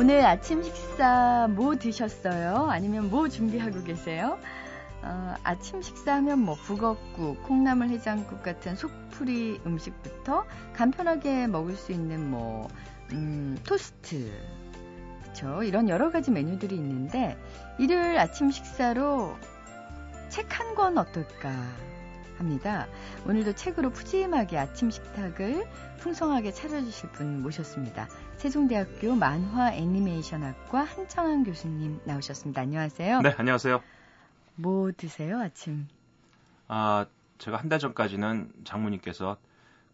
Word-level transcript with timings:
오늘 0.00 0.24
아침 0.24 0.62
식사 0.62 1.46
뭐 1.50 1.76
드셨어요? 1.76 2.68
아니면 2.70 3.10
뭐 3.10 3.28
준비하고 3.28 3.84
계세요? 3.84 4.38
어, 5.02 5.34
아침 5.44 5.82
식사하면 5.82 6.38
뭐 6.38 6.54
북엇국, 6.54 7.42
콩나물 7.42 7.88
해장국 7.90 8.42
같은 8.42 8.76
속풀이 8.76 9.60
음식부터 9.66 10.46
간편하게 10.72 11.48
먹을 11.48 11.76
수 11.76 11.92
있는 11.92 12.30
뭐 12.30 12.66
음, 13.12 13.58
토스트, 13.66 14.32
그렇죠? 15.20 15.62
이런 15.64 15.90
여러 15.90 16.10
가지 16.10 16.30
메뉴들이 16.30 16.76
있는데 16.76 17.36
일요일 17.78 18.18
아침 18.18 18.50
식사로 18.50 19.36
책 20.30 20.48
한 20.48 20.74
권 20.74 20.96
어떨까 20.96 21.52
합니다. 22.38 22.86
오늘도 23.26 23.52
책으로 23.52 23.90
푸짐하게 23.90 24.56
아침 24.56 24.90
식탁을 24.90 25.66
풍성하게 25.98 26.52
차려주실 26.52 27.10
분 27.10 27.42
모셨습니다. 27.42 28.08
세종대학교 28.40 29.14
만화 29.16 29.70
애니메이션학과 29.74 30.84
한창환 30.84 31.44
교수님 31.44 32.00
나오셨습니다. 32.06 32.62
안녕하세요. 32.62 33.20
네, 33.20 33.34
안녕하세요. 33.36 33.82
뭐 34.54 34.90
드세요, 34.96 35.38
아침? 35.40 35.86
아, 36.66 37.04
제가 37.36 37.58
한 37.58 37.68
달 37.68 37.78
전까지는 37.78 38.50
장모님께서 38.64 39.36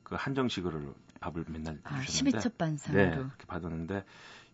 그 0.05 0.15
한정식으로 0.15 0.95
밥을 1.19 1.45
맨날 1.49 1.81
아, 1.83 2.01
주셨는데 2.03 2.39
12첩 2.39 2.57
반상으로. 2.57 3.03
네, 3.03 3.11
그렇게 3.17 3.47
받았는데 3.47 4.05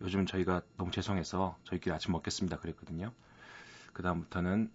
요즘 0.00 0.24
저희가 0.24 0.62
너무 0.78 0.91
죄송해서 0.91 1.58
저희끼리 1.64 1.95
아침 1.95 2.12
먹겠습니다 2.12 2.58
그랬거든요. 2.61 3.12
그 3.92 4.02
다음부터는 4.02 4.70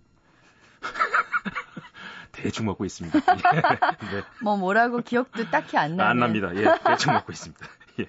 대충 2.33 2.67
먹고 2.67 2.85
있습니다. 2.85 3.17
예. 3.17 3.61
네. 3.61 4.23
뭐 4.43 4.57
뭐라고 4.57 4.99
기억도 5.01 5.49
딱히 5.49 5.75
안 5.75 5.95
나요. 5.97 6.09
안 6.09 6.19
납니다. 6.19 6.55
예, 6.55 6.65
대충 6.85 7.13
먹고 7.13 7.31
있습니다. 7.31 7.65
예. 8.01 8.07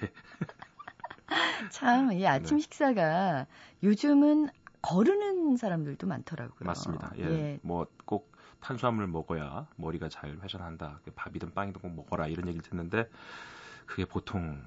참, 1.70 2.12
이 2.12 2.26
아침 2.26 2.56
네. 2.58 2.62
식사가 2.62 3.46
요즘은 3.82 4.48
거르는 4.82 5.56
사람들도 5.56 6.06
많더라고요. 6.06 6.58
맞습니다. 6.60 7.12
예. 7.18 7.58
뭐꼭 7.62 8.32
탄수화물 8.60 9.06
먹어야 9.06 9.66
머리가 9.76 10.08
잘 10.08 10.38
회전한다. 10.42 11.00
그 11.04 11.10
밥이든 11.12 11.54
빵이든 11.54 11.80
꼭 11.80 11.94
먹어라 11.94 12.26
이런 12.28 12.48
얘기를 12.48 12.62
듣는데 12.68 13.08
그게 13.86 14.04
보통 14.04 14.60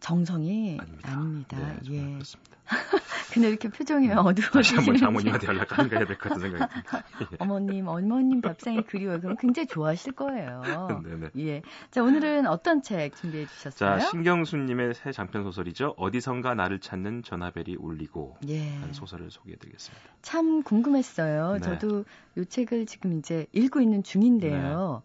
정성이 0.00 0.78
아닙니다. 0.80 1.12
아닙니다. 1.12 1.58
네, 1.58 1.78
예. 1.90 2.12
그렇습니다. 2.12 2.56
근데 3.36 3.50
이렇게 3.50 3.68
표정이 3.68 4.10
어두워지시는 4.10 4.50
다시 4.50 4.74
한번 4.76 4.96
장모님한테 4.96 5.46
연락하는 5.46 5.90
거 5.90 5.96
해야 5.96 6.06
될 6.06 6.16
것 6.16 6.30
같은 6.30 6.40
생각이 6.40 6.72
듭니다. 6.72 7.36
어머님, 7.38 7.86
어머님 7.86 8.40
밥상이 8.40 8.82
그리워요. 8.84 9.20
그럼 9.20 9.36
굉장히 9.36 9.66
좋아하실 9.66 10.12
거예요. 10.12 10.62
네네. 11.04 11.28
예. 11.38 11.60
자, 11.90 12.02
오늘은 12.02 12.46
어떤 12.46 12.80
책 12.80 13.14
준비해 13.14 13.44
주셨어요? 13.46 13.98
자, 13.98 14.06
신경수님의 14.06 14.94
새 14.94 15.12
장편 15.12 15.42
소설이죠. 15.44 15.92
어디선가 15.98 16.54
나를 16.54 16.80
찾는 16.80 17.24
전화벨이 17.24 17.76
울리고 17.78 18.38
예. 18.48 18.72
소설을 18.92 19.30
소개해 19.30 19.58
드리겠습니다. 19.58 20.02
참 20.22 20.62
궁금했어요. 20.62 21.54
네. 21.54 21.60
저도 21.60 22.06
이 22.38 22.46
책을 22.46 22.86
지금 22.86 23.18
이제 23.18 23.46
읽고 23.52 23.82
있는 23.82 24.02
중인데요. 24.02 25.02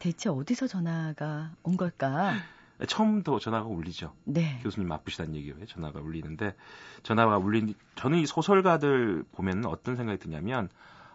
대체 0.00 0.28
어디서 0.28 0.66
전화가 0.66 1.52
온 1.62 1.76
걸까? 1.76 2.32
처음부터 2.86 3.38
전화가 3.38 3.66
울리죠. 3.68 4.12
네. 4.24 4.58
교수님 4.62 4.90
아프시다는 4.92 5.34
얘기에 5.36 5.54
전화가 5.66 6.00
울리는데 6.00 6.54
전화가 7.02 7.38
울린 7.38 7.74
저는 7.96 8.18
이 8.18 8.26
소설가들 8.26 9.24
보면 9.32 9.66
어떤 9.66 9.96
생각이 9.96 10.18
드냐면 10.18 10.68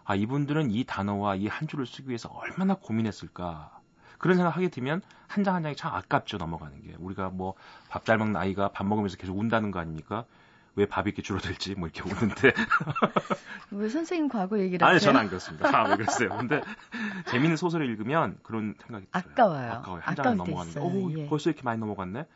아 0.04 0.14
이분들은 0.14 0.70
이 0.70 0.84
단어와 0.84 1.34
이 1.36 1.48
한 1.48 1.66
줄을 1.68 1.86
쓰기 1.86 2.08
위해서 2.08 2.28
얼마나 2.28 2.74
고민했을까 2.74 3.80
그런 4.18 4.36
생각하게 4.36 4.68
되면 4.68 5.02
한 5.28 5.44
장 5.44 5.56
한 5.56 5.62
장이 5.64 5.76
참 5.76 5.92
아깝죠 5.94 6.36
넘어가는 6.38 6.80
게 6.82 6.94
우리가 6.98 7.30
뭐 7.30 7.54
밥 7.90 8.04
잘 8.04 8.16
먹는 8.18 8.36
아이가 8.36 8.68
밥 8.68 8.86
먹으면서 8.86 9.16
계속 9.16 9.36
운다는 9.38 9.70
거 9.72 9.80
아닙니까? 9.80 10.24
왜 10.76 10.86
밥이 10.86 11.08
이렇게 11.08 11.22
줄어들지 11.22 11.74
뭐 11.74 11.88
이렇게 11.88 12.02
우는데 12.08 12.52
왜 13.72 13.88
선생님 13.88 14.28
과거 14.28 14.58
얘기를 14.58 14.86
아니? 14.86 15.00
저는 15.00 15.20
안 15.20 15.28
그렇습니다. 15.28 15.74
아, 15.76 15.88
왜 15.88 15.96
그랬어요? 15.96 16.28
근데 16.36 16.62
재밌는 17.30 17.56
소설을 17.56 17.86
읽으면 17.90 18.38
그런 18.42 18.74
생각이 18.86 19.06
들어요. 19.06 19.24
아까워요. 19.32 19.72
아까워요. 19.72 20.02
한 20.04 20.14
장을 20.14 20.30
때 20.32 20.36
넘어갔는데. 20.36 20.80
오 20.80 21.12
예. 21.18 21.26
벌써 21.28 21.50
이렇게 21.50 21.62
많이 21.64 21.80
넘어갔네. 21.80 22.26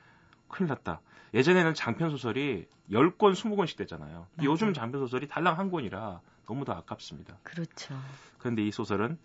큰일 0.48 0.68
났다. 0.68 1.00
예전에는 1.34 1.74
장편 1.74 2.10
소설이 2.10 2.66
10권, 2.90 3.18
20권씩 3.34 3.76
됐잖아요. 3.76 4.26
맞아요. 4.34 4.50
요즘 4.50 4.72
장편 4.74 5.00
소설이 5.02 5.28
달랑 5.28 5.58
한 5.58 5.70
권이라 5.70 6.20
너무 6.46 6.64
더 6.64 6.72
아깝습니다. 6.72 7.36
그렇죠. 7.44 7.94
그런데 8.38 8.62
이 8.66 8.72
소설은 8.72 9.16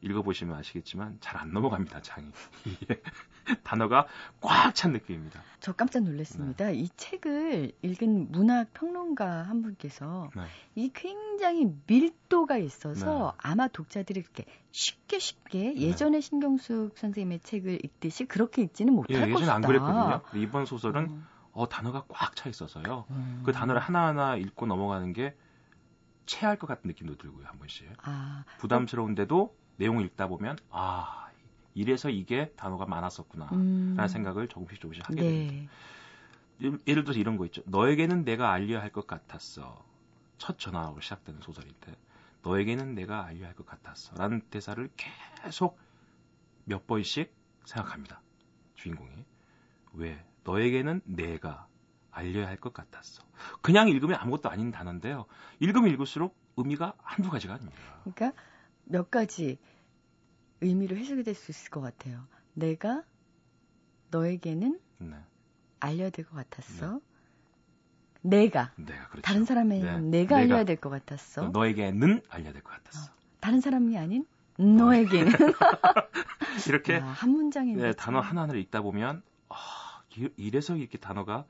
읽어보시면 0.00 0.56
아시겠지만 0.56 1.18
잘 1.20 1.36
안 1.40 1.52
넘어갑니다, 1.52 2.00
장이. 2.02 2.26
이게 3.44 3.54
단어가 3.64 4.06
꽉 4.40 4.74
찬 4.74 4.92
느낌입니다. 4.92 5.42
저 5.60 5.72
깜짝 5.72 6.02
놀랐습니다. 6.02 6.70
이 6.70 6.88
책을 6.96 7.72
읽은 7.82 8.32
문학 8.32 8.72
평론가 8.74 9.42
한 9.42 9.62
분께서 9.62 10.30
네. 10.34 10.42
이 10.74 10.90
굉장히 10.94 11.72
밀도가 11.86 12.56
있어서 12.58 13.34
네. 13.36 13.48
아마 13.50 13.68
독자들이 13.68 14.20
이렇게 14.20 14.44
쉽게 14.70 15.18
쉽게 15.18 15.76
예전에 15.76 16.20
신경숙 16.20 16.96
선생님의 16.98 17.40
책을 17.40 17.84
읽듯이 17.84 18.24
그렇게 18.24 18.62
읽지는 18.62 18.92
예, 18.92 18.96
못할 18.96 19.14
예전에 19.16 19.32
것이다. 19.32 19.54
안 19.54 19.62
그랬거든요. 19.62 20.22
이번 20.34 20.66
소설은 20.66 21.08
어. 21.10 21.32
어, 21.54 21.68
단어가 21.68 22.04
꽉 22.08 22.34
차 22.34 22.48
있어서요. 22.48 23.04
음. 23.10 23.42
그 23.44 23.52
단어를 23.52 23.80
하나하나 23.80 24.36
읽고 24.36 24.66
넘어가는 24.66 25.12
게 25.12 25.36
체할 26.24 26.56
것 26.56 26.66
같은 26.66 26.88
느낌도 26.88 27.18
들고요, 27.18 27.46
한 27.46 27.58
번씩. 27.58 27.88
아, 28.02 28.44
부담스러운데도 28.58 29.54
내용을 29.76 30.04
읽다 30.06 30.28
보면 30.28 30.56
아 30.70 31.28
이래서 31.74 32.10
이게 32.10 32.50
단어가 32.56 32.86
많았었구나 32.86 33.48
음. 33.52 33.94
라는 33.96 34.08
생각을 34.08 34.48
조금씩 34.48 34.80
조금씩 34.80 35.08
하게 35.08 35.22
됩니다. 35.22 35.52
네. 35.54 35.68
예를- 36.60 36.80
예를 36.86 37.04
들어서 37.04 37.18
이런 37.18 37.36
거 37.38 37.44
있죠. 37.46 37.62
너에게는 37.66 38.24
내가 38.24 38.52
알려야 38.52 38.80
할 38.82 38.90
것 38.92 39.06
같았어. 39.06 39.84
첫 40.38 40.58
전화로 40.58 41.00
시작되는 41.00 41.40
소설인데 41.40 41.96
너에게는 42.42 42.94
내가 42.94 43.24
알려야 43.24 43.48
할 43.48 43.54
것 43.54 43.66
같았어. 43.66 44.14
라는 44.16 44.40
대사를 44.50 44.88
계속 44.96 45.78
몇 46.64 46.86
번씩 46.86 47.32
생각합니다. 47.64 48.20
주인공이. 48.74 49.24
왜? 49.94 50.24
너에게는 50.44 51.00
내가 51.04 51.66
알려야 52.10 52.46
할 52.48 52.56
것 52.58 52.72
같았어. 52.74 53.22
그냥 53.62 53.88
읽으면 53.88 54.16
아무것도 54.20 54.50
아닌 54.50 54.70
단어인데요. 54.70 55.26
읽으면 55.60 55.90
읽을수록 55.90 56.36
의미가 56.56 56.94
한두 56.98 57.30
가지가 57.30 57.54
아닙니다. 57.54 57.80
그러니까 58.04 58.32
몇 58.84 59.10
가지 59.10 59.58
의미로 60.62 60.96
해석이 60.96 61.22
될 61.24 61.34
수 61.34 61.50
있을 61.50 61.70
것 61.70 61.80
같아요. 61.80 62.26
내가 62.54 63.02
너에게는 64.10 64.78
네. 64.98 65.16
알려야 65.80 66.10
될 66.10 66.24
것 66.24 66.34
같았어. 66.36 67.00
내가 68.22 68.72
내가 68.76 69.08
그렇죠. 69.08 69.22
다른 69.22 69.44
사람에게 69.44 69.84
네. 69.84 69.98
내가 70.00 70.36
알려야 70.36 70.64
될 70.64 70.76
것 70.76 70.90
같았어. 70.90 71.48
너에게는 71.48 72.22
알려야 72.28 72.52
될 72.52 72.62
것 72.62 72.70
같았어. 72.72 73.10
다른 73.40 73.60
사람이 73.60 73.98
아닌 73.98 74.26
너에게는 74.58 75.32
이렇게 76.68 76.96
아, 76.98 77.06
한 77.06 77.30
문장인데 77.30 77.82
네, 77.82 77.92
참. 77.94 78.14
단어 78.14 78.20
하나를 78.20 78.60
읽다 78.60 78.82
보면 78.82 79.22
아, 79.48 80.02
이- 80.16 80.28
이래서 80.36 80.76
이렇게 80.76 80.98
단어가 80.98 81.44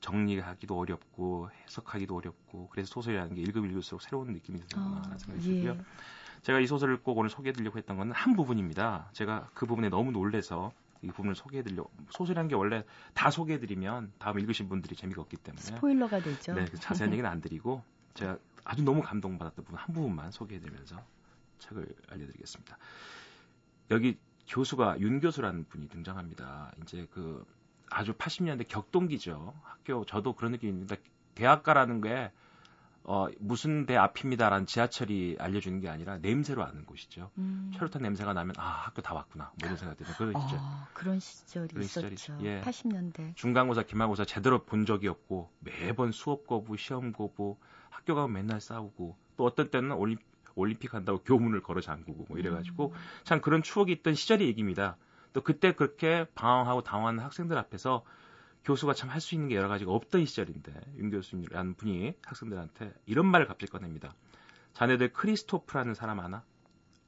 정리하기도 0.00 0.76
어렵고 0.76 1.48
해석하기도 1.64 2.14
어렵고 2.16 2.68
그래서 2.70 2.92
소설이라는 2.92 3.34
게 3.36 3.40
읽으면 3.40 3.70
읽을수록 3.70 4.02
새로운 4.02 4.32
느낌이 4.32 4.60
드는구나 4.66 5.14
어, 5.14 5.18
생각이 5.18 5.48
예. 5.48 5.60
들고요. 5.60 5.84
제가 6.42 6.60
이 6.60 6.66
소설을 6.66 7.02
꼭 7.02 7.18
오늘 7.18 7.30
소개해드리려고 7.30 7.78
했던 7.78 7.96
건 7.96 8.12
한 8.12 8.34
부분입니다. 8.34 9.08
제가 9.12 9.50
그 9.54 9.66
부분에 9.66 9.88
너무 9.88 10.10
놀래서 10.12 10.72
이 11.02 11.08
부분을 11.08 11.34
소개해드리려고 11.34 11.90
소설이라는 12.10 12.48
게 12.48 12.54
원래 12.54 12.84
다 13.14 13.30
소개해드리면 13.30 14.12
다음 14.18 14.38
읽으신 14.38 14.68
분들이 14.68 14.94
재미가 14.94 15.20
없기 15.22 15.36
때문에 15.38 15.60
스포일러가 15.62 16.20
되죠. 16.20 16.54
네, 16.54 16.64
그 16.66 16.78
자세한 16.78 17.12
얘기는 17.12 17.28
안 17.28 17.40
드리고 17.40 17.82
제가 18.14 18.38
아주 18.64 18.82
너무 18.82 19.02
감동받았던 19.02 19.64
부분 19.64 19.78
한 19.78 19.94
부분만 19.94 20.30
소개해드리면서 20.30 21.02
책을 21.58 21.86
알려드리겠습니다. 22.08 22.76
여기 23.90 24.18
교수가 24.48 25.00
윤 25.00 25.20
교수라는 25.20 25.64
분이 25.68 25.88
등장합니다. 25.88 26.72
이제 26.82 27.06
그 27.12 27.44
아주 27.90 28.12
80년대 28.14 28.66
격동기죠. 28.68 29.54
학교 29.62 30.04
저도 30.04 30.34
그런 30.34 30.52
느낌입니다. 30.52 30.96
대학가라는 31.34 32.00
게 32.00 32.30
어, 33.04 33.26
무슨 33.40 33.84
대 33.84 33.96
앞입니다라는 33.96 34.66
지하철이 34.66 35.36
알려주는 35.40 35.80
게 35.80 35.88
아니라 35.88 36.18
냄새로 36.18 36.64
아는 36.64 36.84
곳이죠. 36.84 37.30
음. 37.38 37.70
혈루탄 37.74 38.02
냄새가 38.02 38.32
나면 38.32 38.54
아 38.58 38.84
학교 38.86 39.02
다 39.02 39.14
왔구나 39.14 39.52
뭐 39.58 39.66
이런 39.66 39.76
생각이 39.76 40.04
드는 40.04 40.16
그런 40.16 40.42
시절. 40.42 40.58
아, 40.60 40.88
그런 40.92 41.18
시절이 41.18 41.68
그런 41.68 41.84
있었죠. 41.84 42.14
시절이죠. 42.14 42.46
예. 42.46 42.60
80년대. 42.60 43.34
중간고사, 43.34 43.82
기말고사 43.82 44.24
제대로 44.24 44.62
본 44.64 44.86
적이 44.86 45.08
없고 45.08 45.50
매번 45.60 46.12
수업 46.12 46.46
거부, 46.46 46.76
시험 46.76 47.12
거부, 47.12 47.56
학교 47.90 48.14
가면 48.14 48.32
맨날 48.32 48.60
싸우고 48.60 49.16
또 49.36 49.44
어떤 49.44 49.70
때는 49.70 49.92
올림, 49.92 50.18
올림픽 50.54 50.94
한다고 50.94 51.22
교문을 51.22 51.62
걸어 51.62 51.80
잠그고 51.80 52.26
뭐 52.28 52.38
이래가지고 52.38 52.94
참 53.24 53.40
그런 53.40 53.62
추억이 53.62 53.90
있던 53.92 54.14
시절의 54.14 54.46
얘기입니다. 54.46 54.96
또 55.32 55.40
그때 55.40 55.72
그렇게 55.72 56.26
방황하고 56.34 56.82
당황하는 56.82 57.24
학생들 57.24 57.56
앞에서 57.58 58.04
교수가 58.64 58.94
참 58.94 59.10
할 59.10 59.20
수 59.20 59.34
있는 59.34 59.48
게 59.48 59.56
여러 59.56 59.68
가지가 59.68 59.90
없던 59.92 60.24
시절인데 60.24 60.72
윤 60.96 61.10
교수님이라는 61.10 61.74
분이 61.74 62.14
학생들한테 62.22 62.94
이런 63.06 63.26
말을 63.26 63.46
갑자기 63.46 63.70
꺼냅니다. 63.70 64.14
자네들 64.74 65.12
크리스토프라는 65.12 65.94
사람 65.94 66.20
아나? 66.20 66.44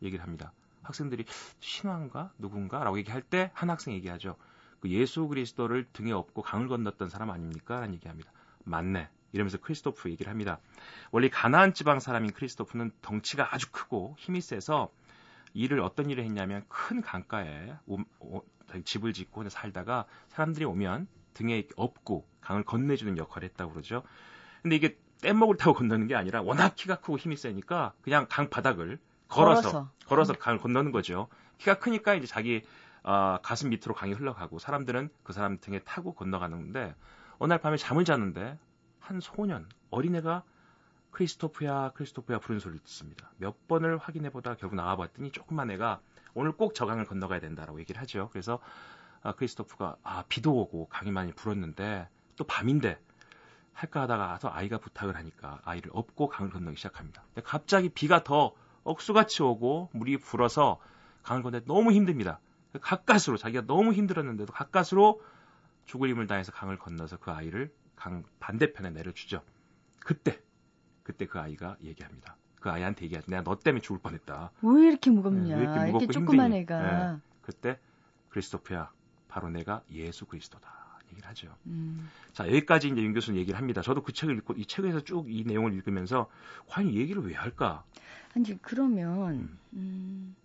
얘기를 0.02 0.22
합니다. 0.22 0.52
학생들이 0.82 1.24
신화인가 1.60 2.32
누군가? 2.38 2.84
라고 2.84 2.98
얘기할 2.98 3.22
때 3.22 3.50
한 3.54 3.70
학생 3.70 3.94
얘기하죠. 3.94 4.36
그 4.80 4.90
예수 4.90 5.26
그리스도를 5.28 5.86
등에 5.92 6.12
업고 6.12 6.42
강을 6.42 6.68
건넜던 6.68 7.08
사람 7.08 7.30
아닙니까? 7.30 7.80
라는 7.80 7.94
얘기합니다. 7.94 8.30
맞네. 8.64 9.08
이러면서 9.32 9.58
크리스토프 9.58 10.10
얘기를 10.10 10.30
합니다. 10.30 10.58
원래 11.10 11.28
가나안 11.28 11.72
지방 11.72 12.00
사람인 12.00 12.32
크리스토프는 12.32 12.92
덩치가 13.00 13.54
아주 13.54 13.70
크고 13.72 14.14
힘이 14.18 14.40
세서 14.40 14.92
일을 15.54 15.80
어떤 15.80 16.10
일을 16.10 16.22
했냐면 16.24 16.64
큰 16.68 17.00
강가에 17.00 17.74
오, 17.86 17.98
오, 18.20 18.42
집을 18.84 19.12
짓고 19.12 19.48
살다가 19.48 20.04
사람들이 20.28 20.64
오면 20.66 21.08
등에 21.34 21.66
업고 21.76 22.26
강을 22.40 22.64
건네주는 22.64 23.16
역할을 23.19 23.48
했다고 23.50 23.72
그러죠. 23.72 24.02
근데 24.62 24.76
이게 24.76 24.96
뗏목을 25.22 25.56
타고 25.56 25.75
건너는 25.75 26.06
게 26.06 26.14
아니라 26.14 26.42
워낙 26.42 26.75
키가 26.75 26.96
크고 26.96 27.19
힘이 27.19 27.36
세니까 27.36 27.92
그냥 28.02 28.26
강 28.28 28.50
바닥을 28.50 28.98
걸어서 29.28 29.60
걸어서, 29.62 29.90
걸어서 30.06 30.32
강을 30.34 30.58
건너는 30.58 30.92
거죠. 30.92 31.28
키가 31.58 31.78
크니까 31.78 32.14
이제 32.14 32.26
자기 32.26 32.62
어, 33.02 33.38
가슴 33.42 33.69
밑으로 33.70 33.94
강이 33.94 34.12
흘러가고 34.12 34.58
사람들은 34.58 35.10
그 35.22 35.32
사람 35.32 35.58
등에 35.60 35.81
타고 35.81 36.14
건너가는데 36.14 36.94
어느 37.38 37.50
날 37.50 37.58
밤에 37.60 37.76
잠을 37.76 38.04
자는데 38.04 38.58
한 38.98 39.20
소년 39.20 39.69
어린애가 39.90 40.42
크리스토프야 41.10 41.92
크리스토프야 41.94 42.38
부르는 42.38 42.60
소리를 42.60 42.82
듣습니다. 42.84 43.30
몇 43.37 43.69
번을 43.69 43.98
확인해 43.98 44.30
보다 44.30 44.54
결국 44.54 44.76
나와봤더니 44.76 45.30
조그만 45.30 45.70
애가 45.70 46.00
오늘 46.34 46.52
꼭 46.52 46.75
저 46.75 46.87
강을 46.87 47.04
건너가야 47.04 47.40
된다라고 47.40 47.78
얘기를 47.80 48.00
하죠. 48.00 48.28
그래서 48.32 48.58
아, 49.25 49.32
크리스토프가 49.32 49.97
아 50.03 50.25
비도 50.29 50.55
오고 50.55 50.88
강이 50.88 51.11
많이 51.11 51.32
불었는데 51.32 52.09
또 52.37 52.44
밤인데 52.44 52.99
할까 53.73 54.03
하다가 54.03 54.26
와서 54.26 54.50
아이가 54.53 54.79
부탁을 54.79 55.17
하니까 55.17 55.61
아이를 55.65 55.91
업고 55.94 56.29
강을 56.29 56.53
건너기 56.53 56.76
시작합니다. 56.76 57.25
근데 57.29 57.41
갑자기 57.43 57.88
비가 57.88 58.23
더 58.23 58.55
억수같이 58.85 59.43
오고 59.43 59.91
물이 59.93 60.19
불어서 60.19 60.79
강을 61.23 61.43
건너 61.43 61.61
너무 61.65 61.93
힘듭니다. 61.93 62.38
가까스로 62.81 63.38
자기가 63.38 63.67
너무 63.67 63.94
힘들었는데도 63.94 64.53
가까스로 64.53 65.23
죽을 65.87 66.11
힘을 66.11 66.26
다해서 66.26 66.53
강을 66.53 66.79
건너서 66.79 67.17
그 67.17 67.31
아이를 67.31 67.73
강 67.97 68.25
반대편에 68.41 68.91
내려주죠. 68.91 69.43
그때 70.00 70.38
그때 71.03 71.26
그 71.26 71.38
아이가 71.41 71.76
얘기합니다. 71.82 72.37
그 72.61 72.71
아이한테 72.71 73.06
얘기하죠. 73.06 73.31
내가 73.31 73.43
너 73.43 73.59
때문에 73.59 73.81
죽을 73.81 74.00
뻔했다. 74.00 74.53
왜 74.62 74.87
이렇게 74.87 75.11
무겁냐? 75.11 75.55
네, 75.55 75.55
왜 75.55 75.62
이렇게, 75.62 75.79
무겁고 75.87 76.05
이렇게 76.05 76.12
조그만 76.12 76.53
애가. 76.53 77.12
네. 77.12 77.19
그때 77.43 77.79
크리스토프야, 78.31 78.91
바로 79.34 79.50
내가 79.50 79.82
예수 79.90 80.26
그리스도다. 80.26 80.70
얘기를 81.10 81.28
하죠. 81.31 81.52
음. 81.66 82.08
자, 82.32 82.46
여기까지 82.46 82.86
이제 82.88 83.02
윤 83.02 83.12
교수는 83.12 83.36
얘기를 83.40 83.58
합니다. 83.58 83.82
저도 83.82 84.04
그 84.04 84.12
책을 84.12 84.36
읽고 84.38 84.54
이 84.54 84.64
책에서 84.64 85.00
쭉 85.00 85.28
이 85.28 85.42
내용을 85.44 85.72
읽으면서 85.75 86.31
과연 86.69 86.90
이 86.90 86.98
얘기를 86.98 87.20
왜 87.26 87.34
할까? 87.34 87.84
아니, 88.36 88.56
그러면 88.62 89.34
음. 89.34 89.58
음, 89.72 90.36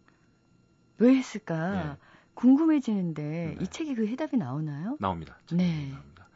왜 0.97 1.15
했을까? 1.15 1.71
네. 1.71 1.97
궁금해지는데 2.33 3.55
네. 3.59 3.63
이 3.63 3.67
책에 3.67 3.93
그 3.93 4.07
해답이 4.07 4.37
나오나요? 4.37 4.97
나옵니다. 4.99 5.37
네. 5.51 5.91
나옵니다. 5.91 6.27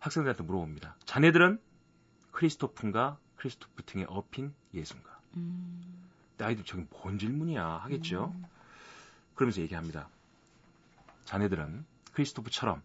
학생들한테 0.00 0.42
물어봅니다. 0.42 0.96
자네들은 1.04 1.60
크리스토프인가 2.32 3.18
크리스토프 3.36 3.84
등에 3.84 4.04
업힌 4.08 4.52
예수인가? 4.74 5.20
음. 5.36 5.80
아이들 6.40 6.64
저기 6.64 6.84
뭔 6.90 7.20
질문이야 7.20 7.64
하겠죠. 7.64 8.32
음. 8.34 8.44
그러면서 9.36 9.60
얘기합니다. 9.60 10.08
자네들은 11.24 11.84
크리스토프처럼 12.12 12.82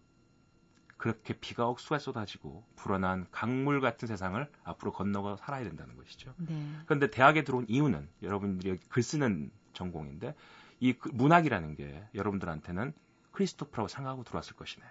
그렇게 0.96 1.32
비가 1.32 1.66
억수가 1.66 1.98
쏟아지고 1.98 2.62
불어난 2.76 3.26
강물 3.30 3.80
같은 3.80 4.06
세상을 4.06 4.50
앞으로 4.64 4.92
건너가 4.92 5.36
살아야 5.36 5.64
된다는 5.64 5.96
것이죠. 5.96 6.34
네. 6.36 6.76
그런데 6.84 7.10
대학에 7.10 7.42
들어온 7.42 7.64
이유는 7.68 8.08
여러분들이 8.22 8.78
글 8.88 9.02
쓰는 9.02 9.50
전공인데 9.72 10.34
이그 10.80 11.08
문학이라는 11.14 11.74
게 11.74 12.06
여러분들한테는 12.14 12.92
크리스토프라고 13.32 13.88
생각하고 13.88 14.24
들어왔을 14.24 14.56
것이네. 14.56 14.84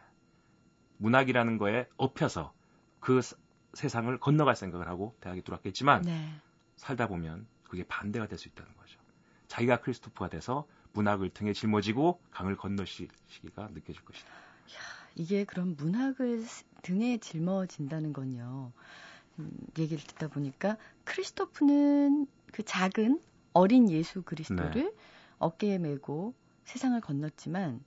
문학이라는 0.98 1.58
거에 1.60 1.88
업혀서 1.98 2.54
그 3.00 3.22
세상을 3.74 4.18
건너갈 4.20 4.56
생각을 4.56 4.88
하고 4.88 5.16
대학에 5.22 5.42
들어왔겠지만 5.42 6.02
네. 6.04 6.34
살다 6.76 7.08
보면 7.08 7.46
그게 7.64 7.84
반대가 7.84 8.28
될 8.28 8.40
수 8.40 8.48
있다는 8.48 8.76
거죠. 8.78 9.00
자기가 9.48 9.82
크리스토프가 9.82 10.30
돼서 10.30 10.68
문학을 10.94 11.30
등에 11.30 11.54
짊어지고 11.54 12.20
강을 12.32 12.58
건너시기가 12.58 13.70
느껴질 13.74 14.04
것이다. 14.04 14.30
이게 15.16 15.44
그럼 15.44 15.76
문학을 15.78 16.46
등에 16.82 17.18
짊어진다는 17.18 18.14
건요. 18.14 18.72
음, 19.40 19.52
얘기를 19.78 20.04
듣다 20.04 20.28
보니까 20.28 20.78
크리스토프는 21.04 22.28
그 22.52 22.64
작은 22.64 23.22
어린 23.54 23.90
예수 23.90 24.22
그리스도를 24.22 24.72
네. 24.74 24.92
어깨에 25.40 25.78
메고 25.78 26.34
세상을 26.66 27.00
건넜지만 27.02 27.84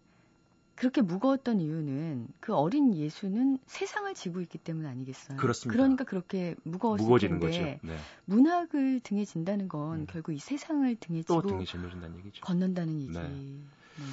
그렇게 0.74 1.02
무거웠던 1.02 1.60
이유는 1.60 2.28
그 2.40 2.54
어린 2.54 2.94
예수는 2.94 3.58
세상을 3.66 4.12
지고 4.14 4.40
있기 4.40 4.58
때문 4.58 4.86
아니겠어요? 4.86 5.36
그렇습니다. 5.36 5.76
그러니까 5.76 6.04
그렇게 6.04 6.54
무거웠을 6.64 7.02
무거워지는 7.02 7.40
텐데 7.40 7.78
네. 7.82 7.96
문학을 8.24 9.00
등에 9.00 9.24
진다는 9.24 9.68
건 9.68 10.00
음. 10.00 10.06
결국 10.08 10.32
이 10.32 10.38
세상을 10.38 10.96
등에 10.96 11.22
지고 11.22 11.42
등에 11.42 11.64
짊어진다는 11.64 12.18
얘기죠. 12.18 12.40
건넌다는 12.42 13.00
얘기. 13.02 13.12
네. 13.12 13.22
네. 13.22 14.04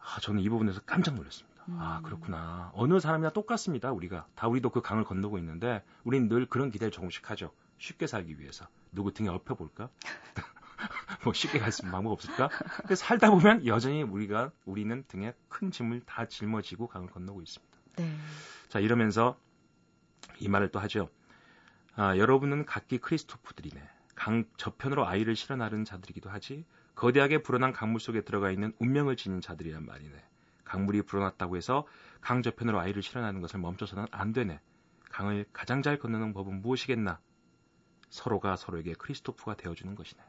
아, 0.00 0.20
저는 0.20 0.40
이 0.40 0.48
부분에서 0.48 0.80
깜짝 0.86 1.14
놀랐습니다. 1.14 1.64
음. 1.68 1.76
아, 1.78 2.00
그렇구나. 2.02 2.70
어느 2.74 3.00
사람이나 3.00 3.30
똑같습니다, 3.30 3.92
우리가. 3.92 4.26
다 4.34 4.48
우리도 4.48 4.70
그 4.70 4.80
강을 4.80 5.04
건너고 5.04 5.38
있는데, 5.38 5.82
우린 6.04 6.28
늘 6.28 6.46
그런 6.46 6.70
기대를 6.70 6.92
조금씩 6.92 7.28
하죠. 7.30 7.52
쉽게 7.78 8.06
살기 8.06 8.38
위해서. 8.38 8.66
누구 8.92 9.12
등에 9.12 9.28
엎혀볼까? 9.28 9.88
뭐 11.26 11.32
쉽게 11.32 11.58
갈 11.58 11.72
수 11.72 11.82
있는 11.82 11.92
방법 11.92 12.12
없을까? 12.12 12.48
그래서 12.84 13.04
살다 13.04 13.30
보면 13.30 13.66
여전히 13.66 14.02
우리가, 14.02 14.52
우리는 14.64 15.04
등에 15.08 15.34
큰 15.48 15.70
짐을 15.72 16.02
다 16.06 16.26
짊어지고 16.26 16.86
강을 16.86 17.10
건너고 17.10 17.42
있습니다. 17.42 17.76
네. 17.96 18.16
자, 18.68 18.78
이러면서 18.78 19.36
이 20.38 20.48
말을 20.48 20.70
또 20.70 20.78
하죠. 20.80 21.08
아, 21.96 22.16
여러분은 22.16 22.64
각기 22.64 22.98
크리스토프들이네. 22.98 23.82
강 24.14 24.44
저편으로 24.56 25.06
아이를 25.06 25.34
실어 25.34 25.56
나르는 25.56 25.84
자들이기도 25.84 26.30
하지. 26.30 26.64
거대하게 26.94 27.42
불어난 27.42 27.72
강물 27.72 28.00
속에 28.00 28.22
들어가 28.22 28.50
있는 28.50 28.72
운명을 28.78 29.16
지닌 29.16 29.40
자들이란 29.40 29.84
말이네. 29.84 30.14
강물이 30.64 31.02
불어났다고 31.02 31.56
해서 31.56 31.86
강 32.20 32.42
저편으로 32.42 32.78
아이를 32.80 33.02
실어나는 33.02 33.40
것을 33.40 33.60
멈춰서는 33.60 34.06
안 34.10 34.32
되네. 34.32 34.60
강을 35.10 35.46
가장 35.52 35.82
잘 35.82 35.98
건너는 35.98 36.32
법은 36.32 36.62
무엇이겠나? 36.62 37.18
서로가 38.10 38.56
서로에게 38.56 38.94
크리스토프가 38.94 39.56
되어주는 39.56 39.94
것이네. 39.94 40.22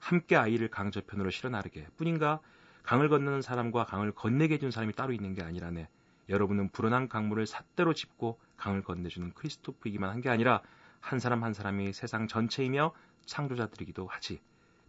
함께 0.00 0.34
아이를 0.36 0.68
강 0.68 0.90
저편으로 0.90 1.30
실어 1.30 1.50
나르게 1.50 1.86
뿐인가 1.96 2.40
강을 2.82 3.08
건너는 3.08 3.42
사람과 3.42 3.84
강을 3.84 4.12
건네게 4.12 4.54
해준 4.54 4.70
사람이 4.72 4.94
따로 4.94 5.12
있는 5.12 5.34
게 5.34 5.42
아니라네. 5.42 5.88
여러분은 6.28 6.70
불어난 6.70 7.08
강물을 7.08 7.46
삿대로 7.46 7.94
짚고 7.94 8.40
강을 8.56 8.82
건네주는 8.82 9.32
크리스토프이기만 9.34 10.10
한 10.10 10.20
게 10.20 10.28
아니라 10.30 10.62
한 11.00 11.18
사람 11.18 11.44
한 11.44 11.52
사람이 11.54 11.92
세상 11.92 12.26
전체이며 12.28 12.92
창조자들이기도 13.26 14.06
하지. 14.08 14.40